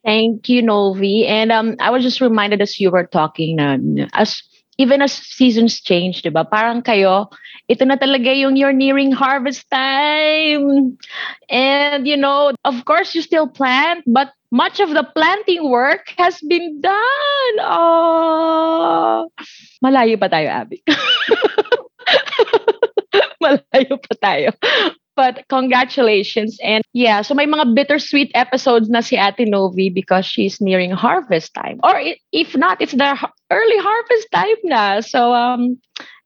[0.00, 1.28] Thank you, Novi.
[1.28, 3.76] And um, I was just reminded as you were talking na
[4.16, 4.40] as
[4.80, 6.48] even as seasons change, di ba?
[6.48, 7.28] Parang kayo,
[7.70, 10.98] ito na talaga yung you're nearing harvest time.
[11.46, 16.42] And, you know, of course, you still plant, but much of the planting work has
[16.42, 17.54] been done.
[17.62, 19.30] Oh,
[19.78, 20.82] malayo pa tayo, Abby.
[23.42, 24.50] malayo pa tayo.
[25.14, 26.58] But congratulations.
[26.64, 31.52] And yeah, so may mga bittersweet episodes na si Ate Novi because she's nearing harvest
[31.54, 31.78] time.
[31.84, 31.94] Or
[32.32, 33.14] if not, it's the
[33.52, 35.04] early harvest time na.
[35.04, 35.76] So um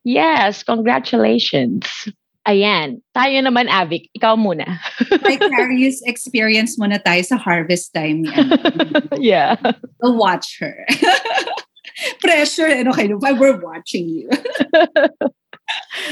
[0.05, 1.83] yes, congratulations.
[2.45, 3.01] Ayan.
[3.09, 4.05] Tayo naman, Avic.
[4.13, 4.77] Ikaw muna.
[5.25, 8.29] Vicarious experience muna tayo sa harvest time ni
[9.33, 9.57] yeah.
[9.97, 10.85] We'll watch her.
[12.21, 14.29] Pressure, ano kayo, we're watching you.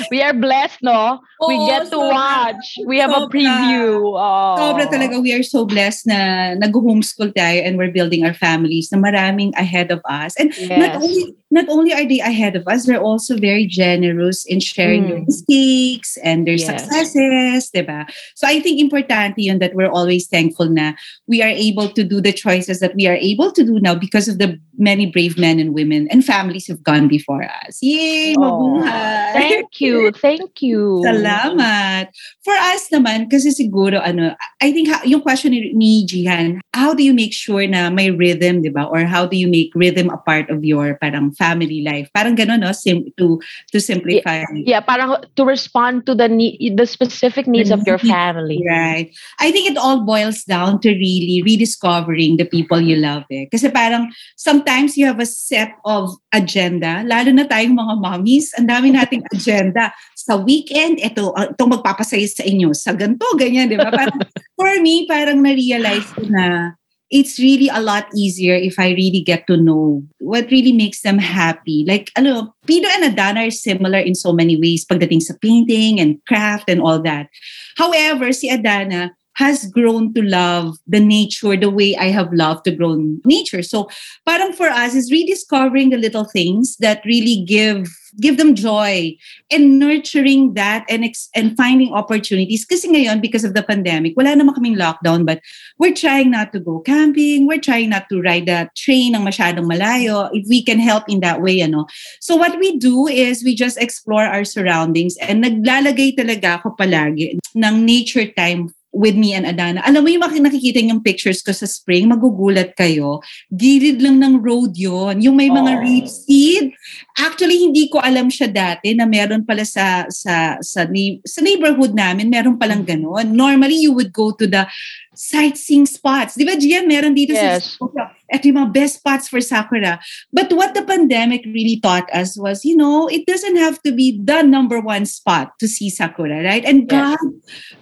[0.10, 1.22] We are blessed, no?
[1.46, 2.10] we Oo, get to sobra.
[2.10, 2.66] watch.
[2.90, 3.30] We have a Sobra.
[3.30, 4.18] preview.
[4.18, 4.56] Oh.
[4.58, 8.98] Sobra talaga, we are so blessed na nag-homeschool tayo and we're building our families na
[8.98, 10.34] maraming ahead of us.
[10.42, 11.04] And not Yes.
[11.06, 15.22] only not only are they ahead of us, they're also very generous in sharing their
[15.22, 15.30] Mm.
[15.30, 16.66] mistakes and their Yes.
[16.66, 18.10] successes, diba?
[18.34, 20.98] So I think importante yun that we're always thankful na
[21.30, 24.26] we are able to do the choices that we are able to do now because
[24.26, 27.78] of the many brave men and women and families who've gone before us.
[27.86, 28.34] Yay!
[28.34, 28.82] Oh.
[28.82, 29.34] Mabuhay!
[29.38, 30.10] Thank you.
[30.18, 31.02] Thank you.
[31.06, 32.10] Salamat.
[32.42, 37.13] For us naman, kasi siguro, ano, I think yung question ni, Jihan, how do you
[37.13, 38.89] make sure na may rhythm, di ba?
[38.89, 42.08] Or how do you make rhythm a part of your parang family life?
[42.16, 42.72] Parang gano'n, no?
[42.72, 43.44] Sim- to,
[43.76, 44.48] to simplify.
[44.56, 48.64] Yeah, parang to respond to the need, the specific needs of your family.
[48.64, 49.12] Right.
[49.44, 53.52] I think it all boils down to really rediscovering the people you love eh.
[53.52, 54.08] Kasi parang
[54.40, 59.28] sometimes you have a set of agenda, lalo na tayong mga mommies, ang dami nating
[59.34, 59.92] agenda.
[60.16, 62.72] Sa weekend, ito, uh, itong magpapasaya sa inyo.
[62.72, 63.92] Sa ganito, ganyan, di ba?
[63.92, 64.24] Parang,
[64.56, 66.78] for me, parang na-realize ko na
[67.13, 71.21] it's really a lot easier if I really get to know what really makes them
[71.21, 71.86] happy.
[71.88, 76.17] Like, ano, Pido and Adana are similar in so many ways pagdating sa painting and
[76.26, 77.30] craft and all that.
[77.78, 82.72] However, si Adana has grown to love the nature the way I have loved to
[82.72, 83.63] grow nature.
[83.63, 83.89] So,
[84.26, 87.88] parang for us is rediscovering the little things that really give
[88.19, 89.15] give them joy
[89.52, 92.65] and nurturing that and ex- and finding opportunities.
[92.65, 95.41] Kasi ngayon because of the pandemic wala naman kaming lockdown but
[95.80, 97.48] we're trying not to go camping.
[97.48, 100.30] We're trying not to ride the train ng masyadong malayo.
[100.34, 101.86] If we can help in that way ano.
[102.22, 107.38] So what we do is we just explore our surroundings and naglalagay talaga ako palagi
[107.58, 109.82] ng nature time with me and Adana.
[109.84, 113.20] Alam mo yung nakikita yung pictures ko sa spring, magugulat kayo.
[113.50, 115.82] Gilid lang ng road yon Yung may mga Oh.
[115.82, 116.72] rapeseed.
[117.13, 120.82] Actually, hindi ko alam siya dati na meron pala sa sa sa,
[121.23, 123.34] sa neighborhood namin, meron palang ganun.
[123.34, 124.65] Normally, you would go to the
[125.13, 126.34] sightseeing spots.
[126.34, 126.89] Di ba, Gian?
[126.89, 127.78] Meron dito Yes.
[127.78, 127.86] sa
[128.34, 130.02] Ito yung mga best spots for Sakura.
[130.34, 134.17] But what the pandemic really taught us was, you know, it doesn't have to be
[134.17, 136.65] the number one spot to see Sakura, right?
[136.65, 137.13] And Yes.
[137.13, 137.21] God,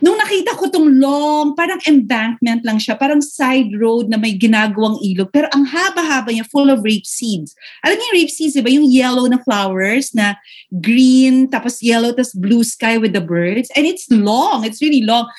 [0.03, 4.99] nung nakita ko tong long, parang embankment lang siya, parang side road na may ginagawang
[4.99, 7.55] ilog, pero ang haba-haba niya, full of rape seeds.
[7.87, 8.71] Alam niyo yung rape seeds, di ba?
[8.75, 10.35] Yung yellow na flowers na
[10.79, 13.69] green, tapos yellow, tapos blue sky with the birds.
[13.75, 14.63] And it's long.
[14.63, 15.29] It's really long.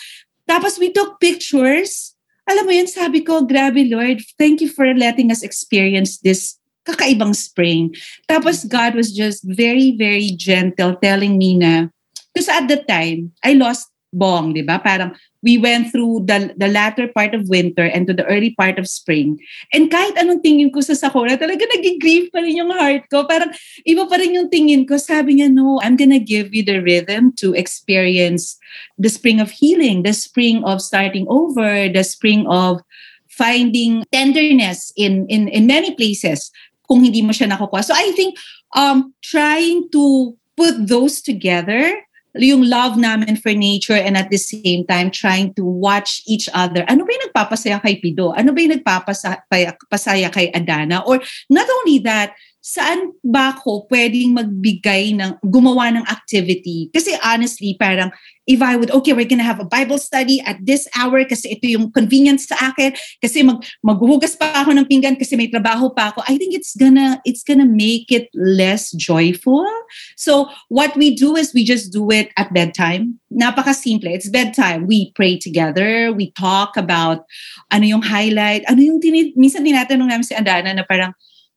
[0.49, 2.14] Tapos we took pictures.
[2.51, 7.35] Alam mo yun, sabi ko, grabe Lord, thank you for letting us experience this kakaibang
[7.35, 7.95] spring.
[8.27, 11.87] Tapos God was just very, very gentle telling me na,
[12.35, 14.77] because at the time, I lost Bong, di ba?
[14.77, 18.78] Parang we went through the, the latter part of winter and to the early part
[18.78, 19.42] of spring.
[19.74, 23.26] And kahit anong tingin ko sa Sakura, talaga nag-grieve pa rin yung heart ko.
[23.26, 23.50] Parang
[23.83, 24.96] iba pa rin yung tingin ko.
[24.96, 28.55] Sabi niya, no, I'm gonna give you the rhythm to experience
[28.96, 32.78] the spring of healing, the spring of starting over, the spring of
[33.26, 36.52] finding tenderness in in in many places
[36.87, 37.83] kung hindi mo siya nakukuha.
[37.83, 38.38] So I think
[38.78, 44.87] um trying to put those together yung love namin for nature and at the same
[44.88, 46.85] time trying to watch each other.
[46.88, 48.33] Ano ba yung nagpapasaya kay Pido?
[48.33, 51.05] Ano ba yung nagpapasaya kay Adana?
[51.05, 51.21] Or
[51.53, 56.87] not only that, saan ba ako pwedeng magbigay ng, gumawa ng activity?
[56.94, 58.14] Kasi honestly, parang,
[58.46, 61.66] if I would, okay, we're gonna have a Bible study at this hour kasi ito
[61.66, 66.14] yung convenience sa akin, kasi mag, maghuhugas pa ako ng pinggan kasi may trabaho pa
[66.14, 69.66] ako, I think it's gonna, it's gonna make it less joyful.
[70.14, 73.18] So what we do is we just do it at bedtime.
[73.35, 74.07] Napaka-simple.
[74.07, 74.87] It's bedtime.
[74.87, 76.14] We pray together.
[76.14, 77.27] We talk about
[77.75, 78.62] ano yung highlight.
[78.70, 81.11] Ano yung tinit minsan tinatanong namin si Adana na parang,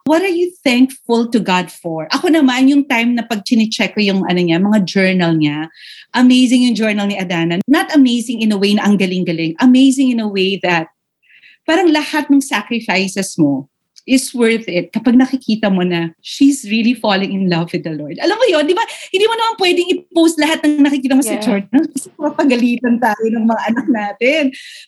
[0.06, 2.06] what are you thankful to God for?
[2.14, 5.74] Ako naman, yung time na pag chine-check ko yung ano niya, mga journal niya,
[6.14, 7.58] amazing yung journal ni Adana.
[7.66, 9.58] Not amazing in a way na ang galing-galing.
[9.58, 10.94] Amazing in a way that
[11.66, 13.66] parang lahat ng sacrifices mo
[14.06, 18.18] is worth it kapag nakikita mo na she's really falling in love with the Lord.
[18.22, 18.86] Alam mo yun, di ba?
[19.10, 21.44] Hindi mo naman pwedeng i-post lahat ng nakikita mo sa Yeah.
[21.44, 21.66] church.
[21.74, 24.44] Kasi mapagalitan tayo ng mga anak natin.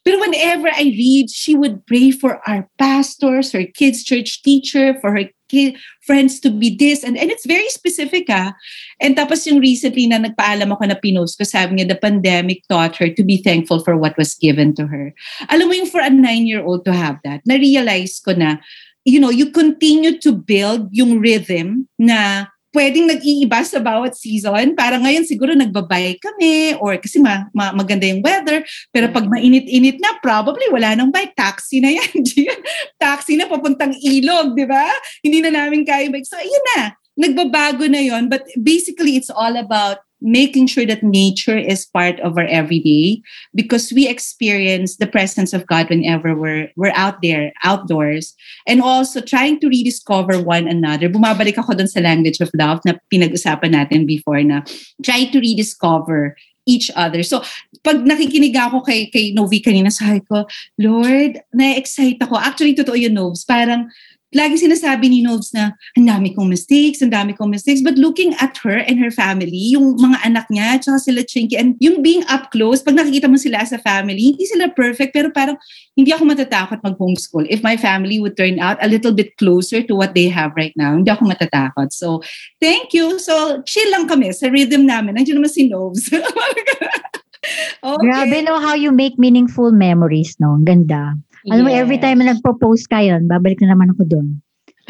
[0.05, 5.11] Pero whenever I read, she would pray for our pastors, her kids' church teacher, for
[5.17, 5.75] her ki-
[6.05, 7.03] friends to be this.
[7.03, 8.53] And, and it's very specific ah.
[9.01, 12.95] And tapos yung recently na nagpaalam ako na pinost ko, sabi niya, the pandemic taught
[13.01, 15.11] her to be thankful for what was given to her.
[15.49, 18.61] Alam mo yung for a nine-year-old to have that, na-realize ko na,
[19.07, 24.75] you know, you continue to build yung rhythm na pwedeng nag-iiba sa bawat season.
[24.75, 28.67] Para ngayon siguro nagbabay kami or kasi ma, ma, maganda yung weather.
[28.91, 31.31] Pero pag mainit-init na, probably wala nang bike.
[31.39, 32.19] Taxi na yan.
[33.01, 34.83] Taxi na papuntang ilog, di ba?
[35.23, 36.27] Hindi na namin kaya bike.
[36.27, 36.91] So, ayun na.
[37.17, 42.37] Nagbabago na yon But basically, it's all about making sure that nature is part of
[42.37, 43.21] our everyday
[43.53, 48.33] because we experience the presence of God whenever we're we're out there outdoors
[48.65, 52.97] and also trying to rediscover one another bumabalik ako dun sa language of love na
[53.13, 54.65] pinag-usapan natin before na
[55.05, 56.33] try to rediscover
[56.67, 57.23] each other.
[57.23, 57.41] So,
[57.81, 60.43] pag nakikinig ako kay, kay Novi kanina, sabi ko,
[60.75, 62.35] Lord, na-excite ako.
[62.35, 63.47] Actually, totoo yun, Novs.
[63.47, 63.87] Parang,
[64.35, 67.79] lagi sinasabi ni Nobes na ang dami kong mistakes, ang dami kong mistakes.
[67.79, 71.79] But looking at her and her family, yung mga anak niya, tsaka sila Chinky, and
[71.79, 75.31] yung being up close, pag nakikita mo sila as a family, hindi sila perfect, pero
[75.31, 75.55] parang
[75.95, 77.47] hindi ako matatakot mag-homeschool.
[77.47, 80.75] If my family would turn out a little bit closer to what they have right
[80.75, 81.95] now, hindi ako matatakot.
[81.95, 82.19] So,
[82.59, 83.19] thank you.
[83.23, 85.15] So, chill lang kami sa rhythm namin.
[85.15, 86.11] Nandiyan naman si Nobes.
[87.83, 88.03] okay.
[88.03, 90.59] Grabe no how you make meaningful memories, no?
[90.67, 91.15] Ganda.
[91.47, 94.27] Alam mo, every time na nagpo-post ka yun, babalik na naman ako doon.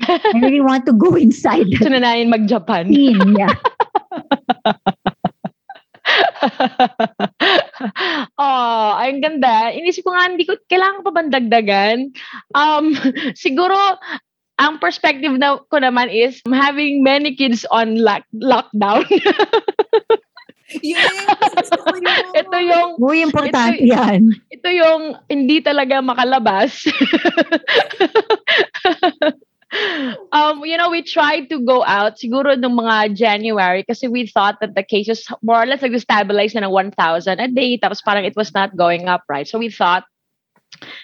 [0.06, 1.70] I really want to go inside.
[1.74, 2.90] Gusto na namin mag-Japan.
[2.90, 3.54] Scene, yeah.
[8.42, 9.74] oh, ang ganda.
[9.74, 11.98] Inisip ko nga, hindi ko, kailangan pa bang dagdagan?
[12.58, 12.94] Um,
[13.44, 13.78] siguro,
[14.58, 19.06] ang perspective na ko naman is having many kids on lock, lockdown.
[20.82, 21.47] Yes!
[22.42, 22.90] ito yung...
[23.02, 24.30] Muy importante ito, yan.
[24.54, 26.86] Ito yung hindi talaga makalabas.
[30.32, 34.60] um, you know, we tried to go out siguro nung mga January kasi we thought
[34.62, 38.36] that the cases more or less nag-stabilize na ng 1,000 a day tapos parang it
[38.36, 39.48] was not going up, right?
[39.48, 40.04] So we thought,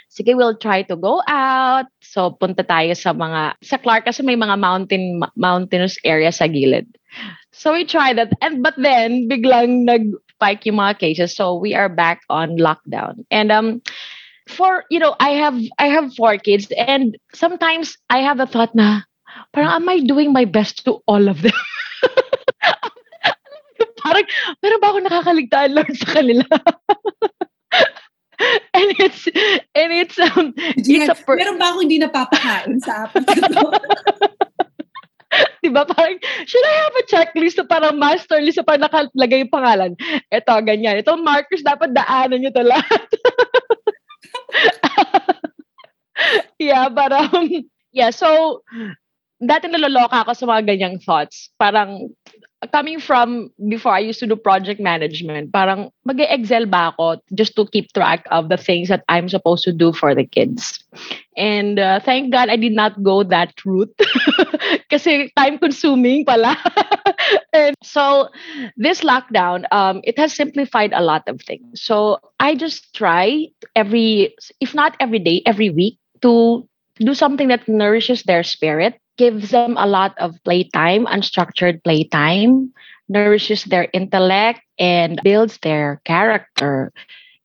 [0.08, 1.88] sige, we'll try to go out.
[2.01, 6.88] So punta tayo sa mga, sa Clark kasi may mga mountain, mountainous area sa gilid.
[7.51, 8.34] So we tried that.
[8.41, 9.86] And but then biglang
[10.44, 11.36] nag-spike yung mga cases.
[11.36, 13.24] So we are back on lockdown.
[13.32, 13.82] And um
[14.48, 18.76] for you know, I have I have four kids and sometimes I have the thought
[18.76, 19.02] na
[19.56, 21.56] parang am I doing my best to all of them?
[24.04, 24.28] parang
[24.60, 26.44] pero ba ako nakakaligtaan Lord sa kanila?
[28.76, 29.24] and it's
[29.72, 33.24] and it's um it's a per- meron ba ako hindi napapakain sa apat
[35.42, 35.62] ko?
[35.66, 35.84] diba?
[35.88, 39.92] Parang, should I have a checklist na parang master list na parang nakalagay yung pangalan?
[40.30, 41.02] Ito, ganyan.
[41.02, 43.08] Ito, markers, dapat daanan nyo to lahat.
[46.62, 47.50] yeah, parang,
[47.92, 48.62] yeah, so,
[49.44, 51.50] dati naloloka ako sa mga ganyang thoughts.
[51.58, 52.14] Parang,
[52.72, 57.55] coming from before I used to do project management, parang mag excel ba ako just
[57.55, 60.80] to keep track of the things that I'm supposed to do for the kids.
[61.36, 63.93] And uh, thank God I did not go that route.
[64.91, 66.57] Kasi time consuming pala.
[67.53, 68.30] and so
[68.78, 71.82] this lockdown, um, it has simplified a lot of things.
[71.82, 76.68] So I just try every, if not every day, every week to
[76.99, 82.72] do something that nourishes their spirit gives them a lot of playtime, unstructured playtime,
[83.09, 86.91] nourishes their intellect, and builds their character.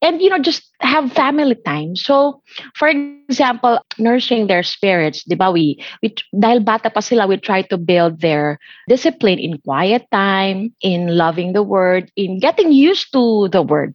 [0.00, 1.96] And, you know, just have family time.
[1.96, 2.40] So,
[2.74, 7.76] for example, nourishing their spirits, di we, we, dahil bata pa sila, we try to
[7.76, 8.58] build their
[8.88, 13.92] discipline in quiet time, in loving the word, in getting used to the word.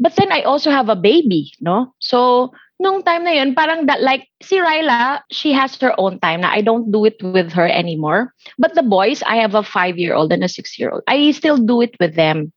[0.00, 1.92] But then I also have a baby, no?
[2.00, 6.40] So, nung time na yun, parang that, like, si Ryla, she has her own time
[6.40, 8.32] na I don't do it with her anymore.
[8.56, 11.04] But the boys, I have a five-year-old and a six-year-old.
[11.06, 12.50] I still do it with them.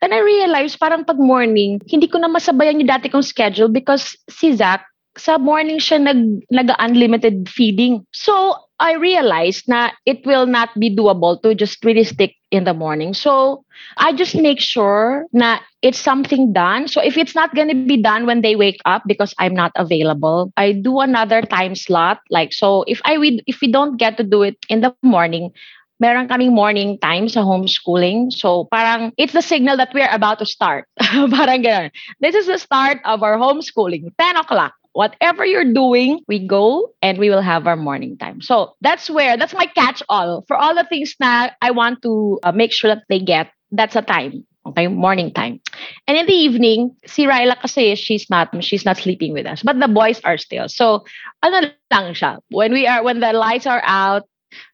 [0.00, 4.16] Then I realized, parang pag morning, hindi ko na masabayan yung dati kong schedule because
[4.32, 8.04] si Zach, sa morning siya nag, nag-unlimited feeding.
[8.12, 12.74] So, I realized na it will not be doable to just really stick in the
[12.74, 13.14] morning.
[13.14, 13.64] So
[13.96, 16.88] I just make sure that it's something done.
[16.88, 19.72] So if it's not going to be done when they wake up because I'm not
[19.76, 22.20] available, I do another time slot.
[22.30, 25.52] Like so, if I we if we don't get to do it in the morning,
[25.98, 28.32] meron kaming morning time sa homeschooling.
[28.32, 30.84] So parang it's the signal that we're about to start.
[31.00, 31.90] parang ganun.
[32.20, 34.12] This is the start of our homeschooling.
[34.20, 38.40] 10 o'clock whatever you're doing, we go and we will have our morning time.
[38.40, 42.40] So that's where, that's my catch all for all the things that I want to
[42.42, 43.52] uh, make sure that they get.
[43.70, 45.60] That's a time Okay, morning time.
[46.08, 49.78] And in the evening, si Ryla kasi she's not she's not sleeping with us, but
[49.78, 50.66] the boys are still.
[50.66, 51.06] So,
[51.46, 52.42] ano lang siya.
[52.50, 54.26] When we are when the lights are out,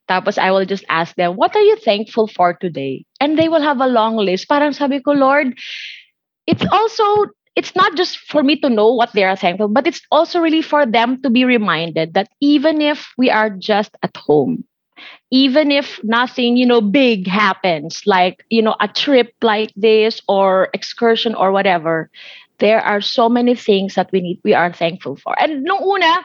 [0.09, 3.61] tapos I will just ask them, "What are you thankful for today?" And they will
[3.61, 4.49] have a long list.
[4.49, 5.53] Parang sabi ko, "Lord,
[6.49, 10.00] it's also it's not just for me to know what they are thankful, but it's
[10.11, 14.64] also really for them to be reminded that even if we are just at home,
[15.30, 20.68] even if nothing you know big happens like you know a trip like this or
[20.72, 22.11] excursion or whatever
[22.62, 25.34] there are so many things that we need we are thankful for.
[25.34, 26.22] And nung una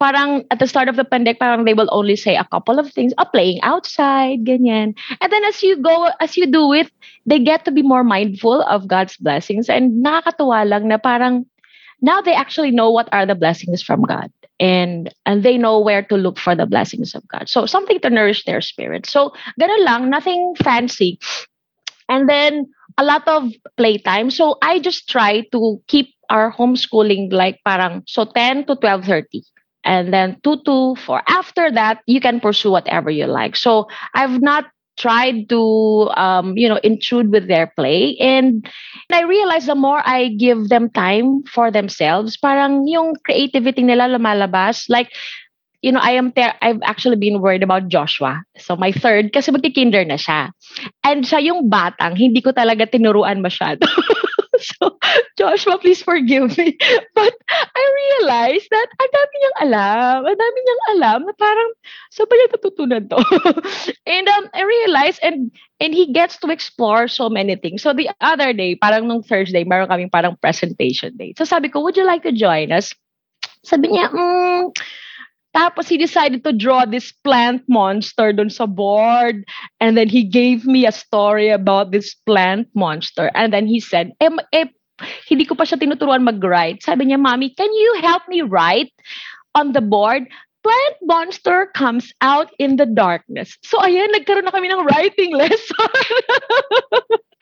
[0.00, 2.90] parang at the start of the pandemic parang they will only say a couple of
[2.92, 6.90] things oh, playing outside ganyan and then as you go as you do it
[7.26, 11.46] they get to be more mindful of God's blessings and nakakatuwa lang na parang
[12.02, 14.28] now they actually know what are the blessings from God
[14.60, 17.48] and and they know where to look for the blessings of God.
[17.48, 19.06] So something to nourish their spirit.
[19.06, 21.18] So ganun lang, nothing fancy.
[22.08, 24.30] And then a lot of playtime.
[24.30, 29.44] So I just try to keep our homeschooling like parang so 10 to 12:30
[29.84, 33.56] and then 2 to 4 after that you can pursue whatever you like.
[33.56, 34.66] So i've not
[34.96, 38.16] tried to um, you know intrude with their play.
[38.18, 38.66] And
[39.10, 44.86] I realized the more I give them time for themselves parang yung creativity nila lumalabas.
[44.88, 45.10] Like
[45.82, 48.42] you know I am there I've actually been worried about Joshua.
[48.58, 50.54] So my third kasi magki-kinder na siya.
[51.02, 53.84] And siya yung batang hindi ko talaga tinuruan masyado
[54.80, 54.98] so,
[55.38, 56.76] Joshua, please forgive me.
[57.18, 60.16] But I realized that ang dami niyang alam.
[60.24, 61.70] Ang dami niyang alam na parang,
[62.10, 63.18] sa ba niya natutunan to?
[64.10, 67.82] and um, I realized, and and he gets to explore so many things.
[67.82, 71.34] So the other day, parang nung Thursday, meron kaming parang presentation day.
[71.36, 72.94] So sabi ko, would you like to join us?
[73.64, 74.72] Sabi niya, mm,
[75.54, 79.46] tapos he decided to draw this plant monster dun sa board.
[79.78, 83.30] And then he gave me a story about this plant monster.
[83.34, 84.66] And then he said, eh, eh,
[85.30, 86.82] hindi ko pa siya tinuturuan mag-write.
[86.82, 88.90] Sabi niya, Mommy, can you help me write
[89.54, 90.26] on the board?
[90.64, 93.60] Plant monster comes out in the darkness.
[93.60, 95.92] So ayan, nagkaroon na kami ng writing lesson.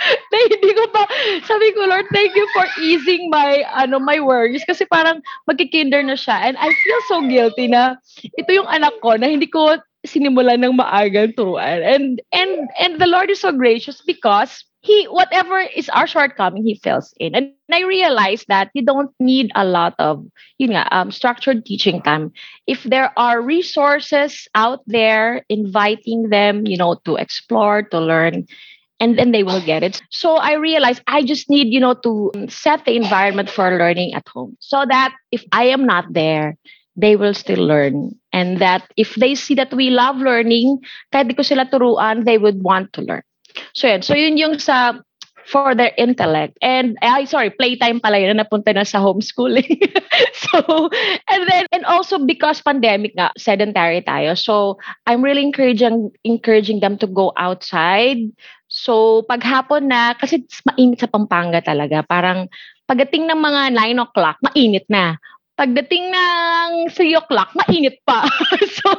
[0.03, 1.07] na hindi ko pa,
[1.47, 4.67] sabi ko, Lord, thank you for easing my, ano, my worries.
[4.67, 6.43] Kasi parang magkikinder na siya.
[6.43, 8.03] And I feel so guilty na
[8.35, 11.79] ito yung anak ko na hindi ko sinimulan ng maagang turuan.
[11.87, 16.75] And, and, and the Lord is so gracious because he whatever is our shortcoming he
[16.75, 20.25] fills in and i realized that you don't need a lot of
[20.59, 22.31] you know um, structured teaching time
[22.67, 28.47] if there are resources out there inviting them you know to explore to learn
[29.01, 30.01] and then they will get it.
[30.11, 34.29] So I realized I just need, you know, to set the environment for learning at
[34.29, 36.57] home so that if I am not there,
[36.95, 38.15] they will still learn.
[38.33, 40.79] And that if they see that we love learning,
[41.11, 41.67] di ko sila
[42.23, 43.23] they would want to learn.
[43.73, 45.01] So yun, so yun yung sa
[45.43, 46.55] for their intellect.
[46.63, 49.83] And I sorry, playtime pala yun na napunta na sa homeschooling.
[50.47, 50.89] so
[51.29, 54.39] and then and also because pandemic nga, sedentary tayo.
[54.39, 58.31] So I'm really encouraging encouraging them to go outside
[58.73, 62.49] So, paghapon na, kasi mainit sa Pampanga talaga, parang
[62.89, 65.21] pagdating ng mga 9 o'clock, mainit na.
[65.53, 68.25] Pagdating ng 3 o'clock, mainit pa.
[68.81, 68.91] so,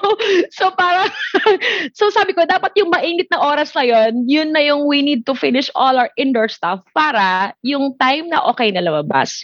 [0.54, 1.10] so parang,
[1.98, 5.26] so sabi ko, dapat yung mainit na oras na yun, yun na yung we need
[5.26, 9.44] to finish all our indoor stuff para yung time na okay na lumabas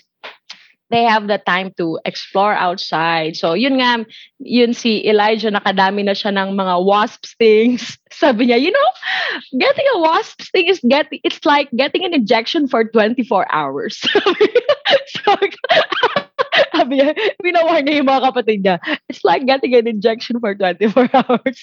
[0.90, 3.38] they have the time to explore outside.
[3.38, 4.06] So, yun nga,
[4.40, 7.98] yun si Elijah, nakadami na siya ng mga wasp stings.
[8.12, 8.90] Sabi niya, you know,
[9.54, 14.02] getting a wasp sting is getting, it's like getting an injection for 24 hours.
[15.14, 15.30] so,
[16.80, 17.12] sabi niya,
[17.44, 18.78] binawarn niya yung mga kapatid niya.
[19.12, 21.58] It's like getting an injection for 24 hours.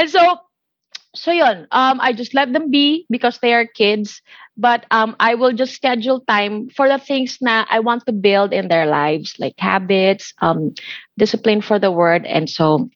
[0.00, 0.40] And so,
[1.14, 4.22] so yun, um, I just let them be because they are kids.
[4.56, 8.52] But um, I will just schedule time for the things na I want to build
[8.52, 10.74] in their lives, like habits, um,
[11.18, 12.88] discipline for the word, and so.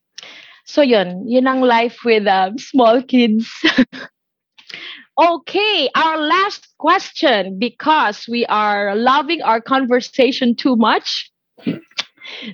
[0.69, 3.49] So yun, yun ang life with um, small kids.
[5.19, 11.33] okay, our last question because we are loving our conversation too much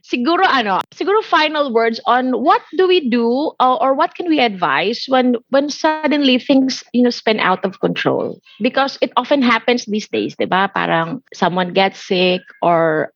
[0.02, 4.40] siguro ano, siguro final words on what do we do uh, or what can we
[4.40, 8.38] advise when when suddenly things you know spin out of control?
[8.60, 10.70] Because it often happens these days, 'di ba?
[10.74, 13.10] Parang someone gets sick or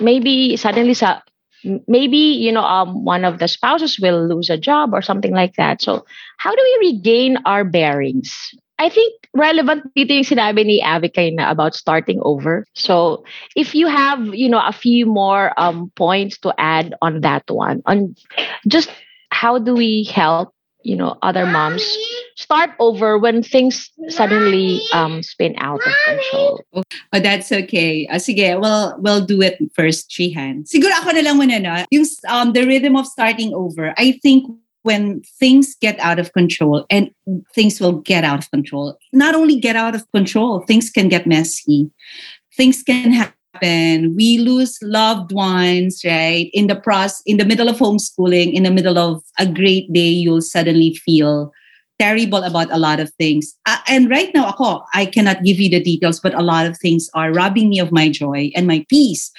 [0.00, 1.20] maybe suddenly sa
[1.86, 5.54] maybe you know um, one of the spouses will lose a job or something like
[5.56, 5.80] that.
[5.80, 6.04] So
[6.38, 11.54] how do we regain our bearings I think relevant dito yung sinabi ni Avi na
[11.54, 12.66] about starting over.
[12.74, 13.22] So,
[13.54, 17.86] if you have, you know, a few more um, points to add on that one,
[17.86, 18.18] on
[18.66, 18.90] just
[19.30, 20.50] how do we help
[20.82, 21.86] you know other moms
[22.34, 26.58] start over when things suddenly um spin out of control
[27.12, 28.08] Oh, that's okay.
[28.10, 30.72] Ah, sige, well, we'll do it first, three hands.
[30.72, 31.84] Siguro ako na lang muna, no?
[31.92, 34.48] Yung um, the rhythm of starting over, I think
[34.82, 37.10] when things get out of control and
[37.54, 41.26] things will get out of control, not only get out of control, things can get
[41.26, 41.90] messy.
[42.56, 44.14] Things can happen.
[44.16, 46.50] We lose loved ones, right?
[46.52, 50.08] In the process, in the middle of homeschooling, in the middle of a great day,
[50.08, 51.52] you'll suddenly feel
[52.02, 53.54] terrible about a lot of things.
[53.62, 56.74] Uh, and right now, ako, I cannot give you the details, but a lot of
[56.82, 59.30] things are robbing me of my joy and my peace.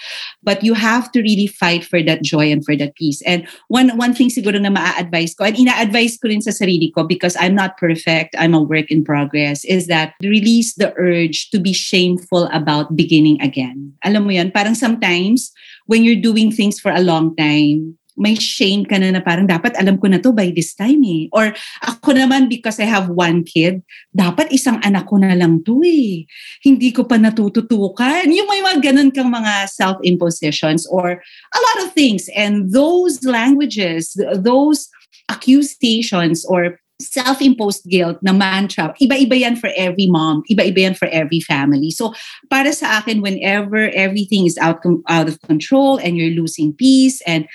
[0.48, 3.20] But you have to really fight for that joy and for that peace.
[3.28, 7.04] And one one thing siguro na maa-advise ko, and ina-advise ko rin sa sarili ko
[7.04, 11.60] because I'm not perfect, I'm a work in progress, is that release the urge to
[11.60, 13.92] be shameful about beginning again.
[14.08, 15.52] Alam mo yan, parang sometimes
[15.92, 19.74] when you're doing things for a long time, may shame ka na na parang dapat
[19.78, 21.30] alam ko na to by this time eh.
[21.34, 23.82] Or ako naman because I have one kid,
[24.14, 26.26] dapat isang anak ko na lang to eh.
[26.62, 28.30] Hindi ko pa natututukan.
[28.30, 31.18] Yung may mga ganun kang mga self-impositions or
[31.54, 32.30] a lot of things.
[32.38, 34.90] And those languages, those
[35.30, 41.40] accusations or self-imposed guilt na mantra, iba-iba yan for every mom, iba-iba yan for every
[41.42, 41.92] family.
[41.92, 42.14] So,
[42.50, 47.48] para sa akin, whenever everything is out, out of control and you're losing peace and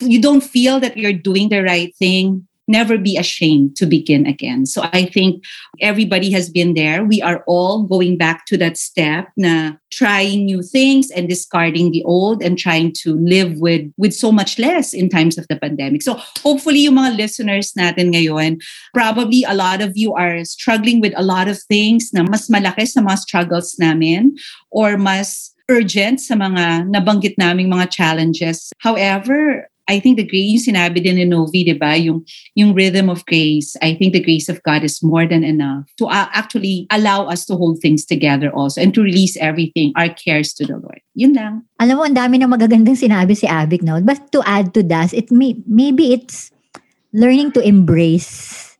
[0.00, 4.66] you don't feel that you're doing the right thing, never be ashamed to begin again.
[4.66, 5.44] So I think
[5.80, 7.04] everybody has been there.
[7.04, 12.02] We are all going back to that step na trying new things and discarding the
[12.04, 16.02] old and trying to live with with so much less in times of the pandemic.
[16.02, 18.60] So hopefully yung mga listeners natin ngayon,
[18.92, 22.88] probably a lot of you are struggling with a lot of things na mas malaki
[22.88, 24.36] sa mga struggles namin
[24.70, 28.72] or mas urgent sa mga nabanggit naming mga challenges.
[28.80, 31.92] However, I think the grace, yung sinabi din ni Novi, di ba?
[31.96, 32.24] Yung,
[32.56, 36.08] yung rhythm of grace, I think the grace of God is more than enough to
[36.08, 40.52] uh, actually allow us to hold things together also and to release everything, our cares
[40.56, 41.00] to the Lord.
[41.14, 41.68] Yun lang.
[41.80, 44.00] Alam mo, ang dami na magagandang sinabi si Abic now.
[44.00, 46.50] But to add to that, it may, maybe it's
[47.12, 48.73] learning to embrace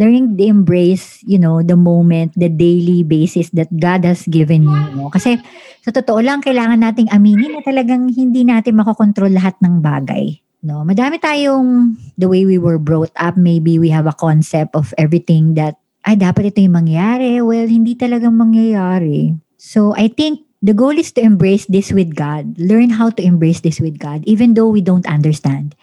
[0.00, 4.82] learning to embrace, you know, the moment, the daily basis that God has given you.
[4.96, 5.12] No?
[5.12, 5.36] Kasi
[5.84, 10.40] sa totoo lang, kailangan nating aminin na talagang hindi natin makokontrol lahat ng bagay.
[10.64, 14.92] No, madami tayong the way we were brought up, maybe we have a concept of
[14.96, 15.76] everything that
[16.08, 17.40] ay dapat ito yung mangyari.
[17.44, 19.36] Well, hindi talagang mangyayari.
[19.60, 22.56] So, I think the goal is to embrace this with God.
[22.56, 25.76] Learn how to embrace this with God even though we don't understand.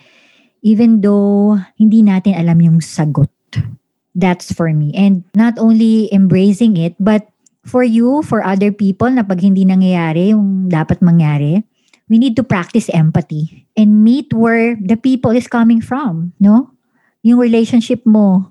[0.65, 3.29] Even though hindi natin alam yung sagot.
[4.17, 4.89] That's for me.
[4.97, 7.29] And not only embracing it, but
[7.61, 11.61] for you, for other people na pag hindi nangyayari yung dapat mangyari,
[12.09, 16.73] we need to practice empathy and meet where the people is coming from, no?
[17.21, 18.49] Yung relationship mo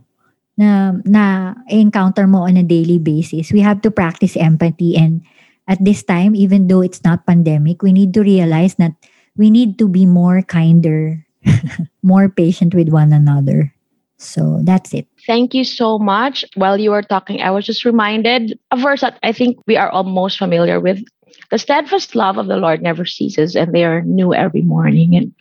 [0.55, 3.51] na na encounter mo on a daily basis.
[3.51, 5.27] We have to practice empathy and
[5.67, 8.95] at this time even though it's not pandemic, we need to realize that
[9.35, 11.27] we need to be more kinder,
[12.07, 13.75] more patient with one another.
[14.17, 15.09] So that's it.
[15.27, 16.45] Thank you so much.
[16.55, 19.91] While you were talking, I was just reminded a verse that I think we are
[19.91, 21.03] all most familiar with.
[21.51, 25.15] The steadfast love of the Lord never ceases, and they are new every morning.
[25.17, 25.35] And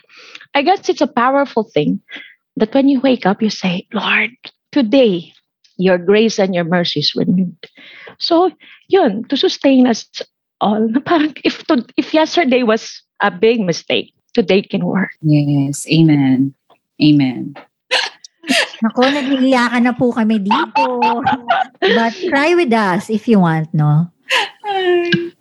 [0.53, 2.01] I guess it's a powerful thing
[2.57, 4.31] that when you wake up, you say, Lord,
[4.71, 5.33] today,
[5.77, 7.57] your grace and your mercy is renewed.
[8.17, 8.51] So,
[8.87, 10.07] yun, to sustain us
[10.61, 10.89] all.
[11.05, 15.11] Parang if, to, if yesterday was a big mistake, today can work.
[15.21, 15.87] Yes.
[15.89, 16.53] Amen.
[17.01, 17.55] Amen.
[18.91, 20.85] Ako, nag-iiyakan na po kami dito.
[21.81, 24.11] But cry with us if you want, no?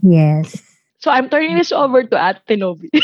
[0.01, 0.61] Yes.
[1.01, 2.89] So I'm turning this over to Ate Novi.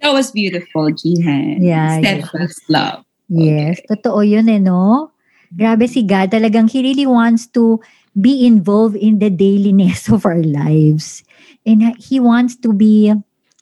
[0.00, 1.58] That was beautiful, Jihan.
[1.58, 3.02] Yeah, Steadfast love.
[3.26, 3.82] Yes.
[3.90, 5.10] Totoo yun eh, no?
[5.50, 6.30] Grabe si God.
[6.30, 7.82] Talagang He really wants to
[8.14, 11.26] be involved in the dailiness of our lives.
[11.66, 13.12] And He wants to be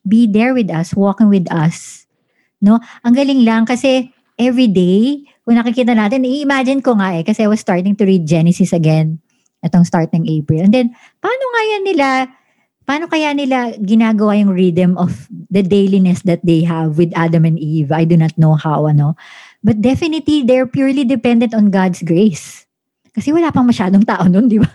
[0.07, 2.06] be there with us, walking with us.
[2.61, 2.81] No?
[3.05, 7.49] Ang galing lang kasi every day, kung nakikita natin, i-imagine ko nga eh, kasi I
[7.49, 9.21] was starting to read Genesis again
[9.65, 10.63] itong start ng April.
[10.63, 10.89] And then,
[11.19, 12.07] paano nga yan nila,
[12.87, 17.59] paano kaya nila ginagawa yung rhythm of the dailiness that they have with Adam and
[17.59, 17.91] Eve?
[17.91, 19.19] I do not know how, ano.
[19.65, 22.69] But definitely, they're purely dependent on God's grace.
[23.17, 24.71] Kasi wala pang masyadong tao nun, di ba?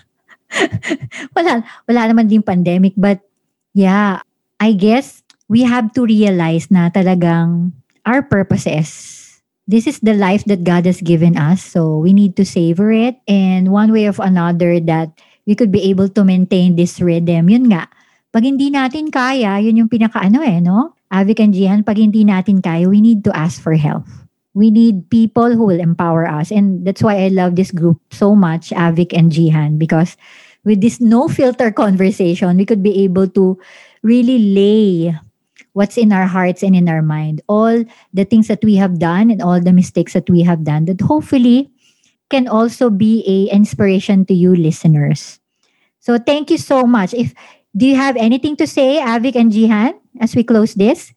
[1.37, 2.97] wala, wala naman din pandemic.
[2.97, 3.23] But,
[3.71, 4.25] yeah,
[4.59, 5.20] I guess,
[5.51, 7.75] we have to realize na talagang
[8.07, 9.21] our purposes
[9.71, 11.63] this is the life that God has given us.
[11.63, 13.15] So we need to savor it.
[13.23, 15.15] And one way of another that
[15.47, 17.87] we could be able to maintain this rhythm, yun nga,
[18.35, 20.95] pag hindi natin kaya, yun yung pinakaano eh, no?
[21.11, 24.03] Avic and Gian, pag hindi natin kaya, we need to ask for help.
[24.51, 26.51] We need people who will empower us.
[26.51, 30.19] And that's why I love this group so much, Avik and Jihan, because
[30.67, 33.55] with this no filter conversation, we could be able to
[34.03, 35.15] really lay
[35.73, 39.31] what's in our hearts and in our mind, all the things that we have done
[39.31, 41.71] and all the mistakes that we have done that hopefully
[42.29, 45.39] can also be a inspiration to you listeners.
[45.99, 47.13] So thank you so much.
[47.13, 47.33] If
[47.75, 51.13] do you have anything to say, Avik and Jihan, as we close this?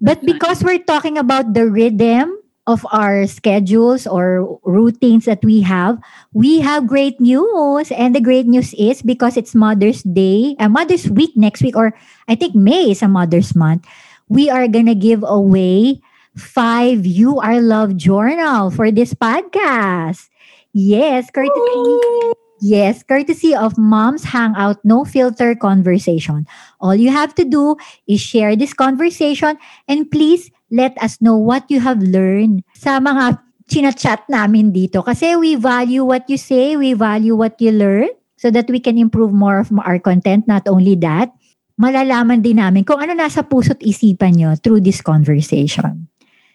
[0.00, 2.36] But because we're talking about the rhythm
[2.66, 5.98] of our schedules or routines that we have,
[6.32, 7.92] we have great news.
[7.92, 11.76] And the great news is because it's Mother's Day, a uh, Mother's Week next week,
[11.76, 11.92] or
[12.28, 13.86] I think May is a Mother's Month,
[14.28, 16.00] we are going to give away
[16.36, 20.28] five You Are Love Journal for this podcast.
[20.72, 22.34] Yes, courtesy.
[22.60, 26.46] Yes, courtesy of Mom's Hangout No Filter Conversation.
[26.80, 27.76] All you have to do
[28.08, 33.38] is share this conversation and please let us know what you have learned sa mga
[33.70, 35.06] chinachat namin dito.
[35.06, 38.98] Kasi we value what you say, we value what you learn so that we can
[38.98, 40.50] improve more of our content.
[40.50, 41.30] Not only that,
[41.78, 46.10] malalaman din namin kung ano nasa puso't isipan nyo through this conversation.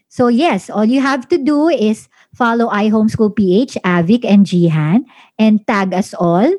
[0.10, 5.06] So yes, all you have to do is follow iHomeschool PH, Avik, and Jihan,
[5.38, 6.50] and tag us all.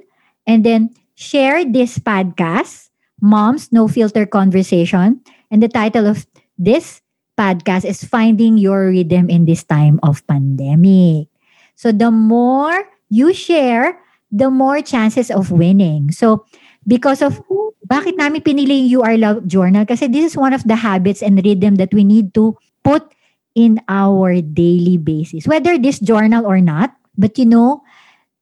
[0.46, 2.88] And then share this podcast,
[3.20, 5.20] Mom's No Filter Conversation.
[5.50, 7.02] And the title of this
[7.40, 11.32] podcast is Finding Your Rhythm in This Time of Pandemic.
[11.72, 13.96] So the more you share,
[14.28, 16.12] the more chances of winning.
[16.12, 16.44] So
[16.84, 17.40] because of
[17.88, 19.88] bakit namin pinili yung You Are Love Journal?
[19.88, 23.08] Kasi this is one of the habits and rhythm that we need to put
[23.56, 25.48] in our daily basis.
[25.48, 27.80] Whether this journal or not, but you know,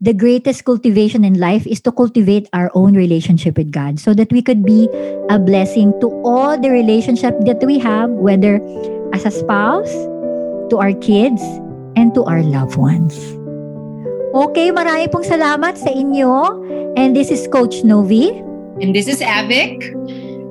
[0.01, 4.31] the greatest cultivation in life is to cultivate our own relationship with God so that
[4.31, 4.89] we could be
[5.29, 8.63] a blessing to all the relationship that we have, whether
[9.13, 9.91] as a spouse,
[10.71, 11.43] to our kids,
[11.97, 13.19] and to our loved ones.
[14.39, 16.63] Okay, marami pong salamat sa inyo.
[16.95, 18.31] And this is Coach Novi.
[18.79, 19.83] And this is Avik.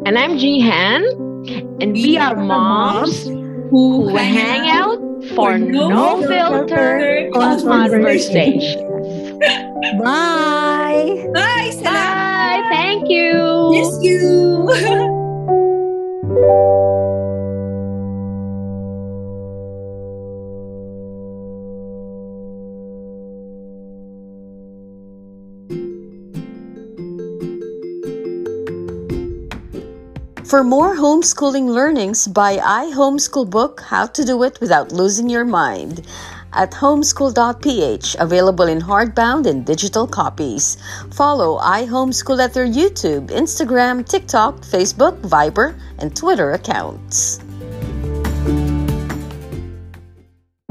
[0.03, 1.07] And I'm Jihan.
[1.79, 3.23] And we, we are moms
[3.71, 4.99] who, who hang out
[5.35, 8.87] for no, no filter, filter conversation.
[9.39, 11.29] Bye.
[11.33, 11.71] Bye.
[11.77, 11.83] Salamat.
[11.83, 12.61] Bye.
[12.71, 13.69] Thank you.
[13.71, 15.13] Miss you.
[30.47, 36.07] For more homeschooling learnings, buy iHomeschool book How to Do It Without Losing Your Mind
[36.57, 40.77] at homeschool.ph, available in hardbound and digital copies.
[41.13, 47.39] Follow iHomeschool at their YouTube, Instagram, TikTok, Facebook, Viber, and Twitter accounts.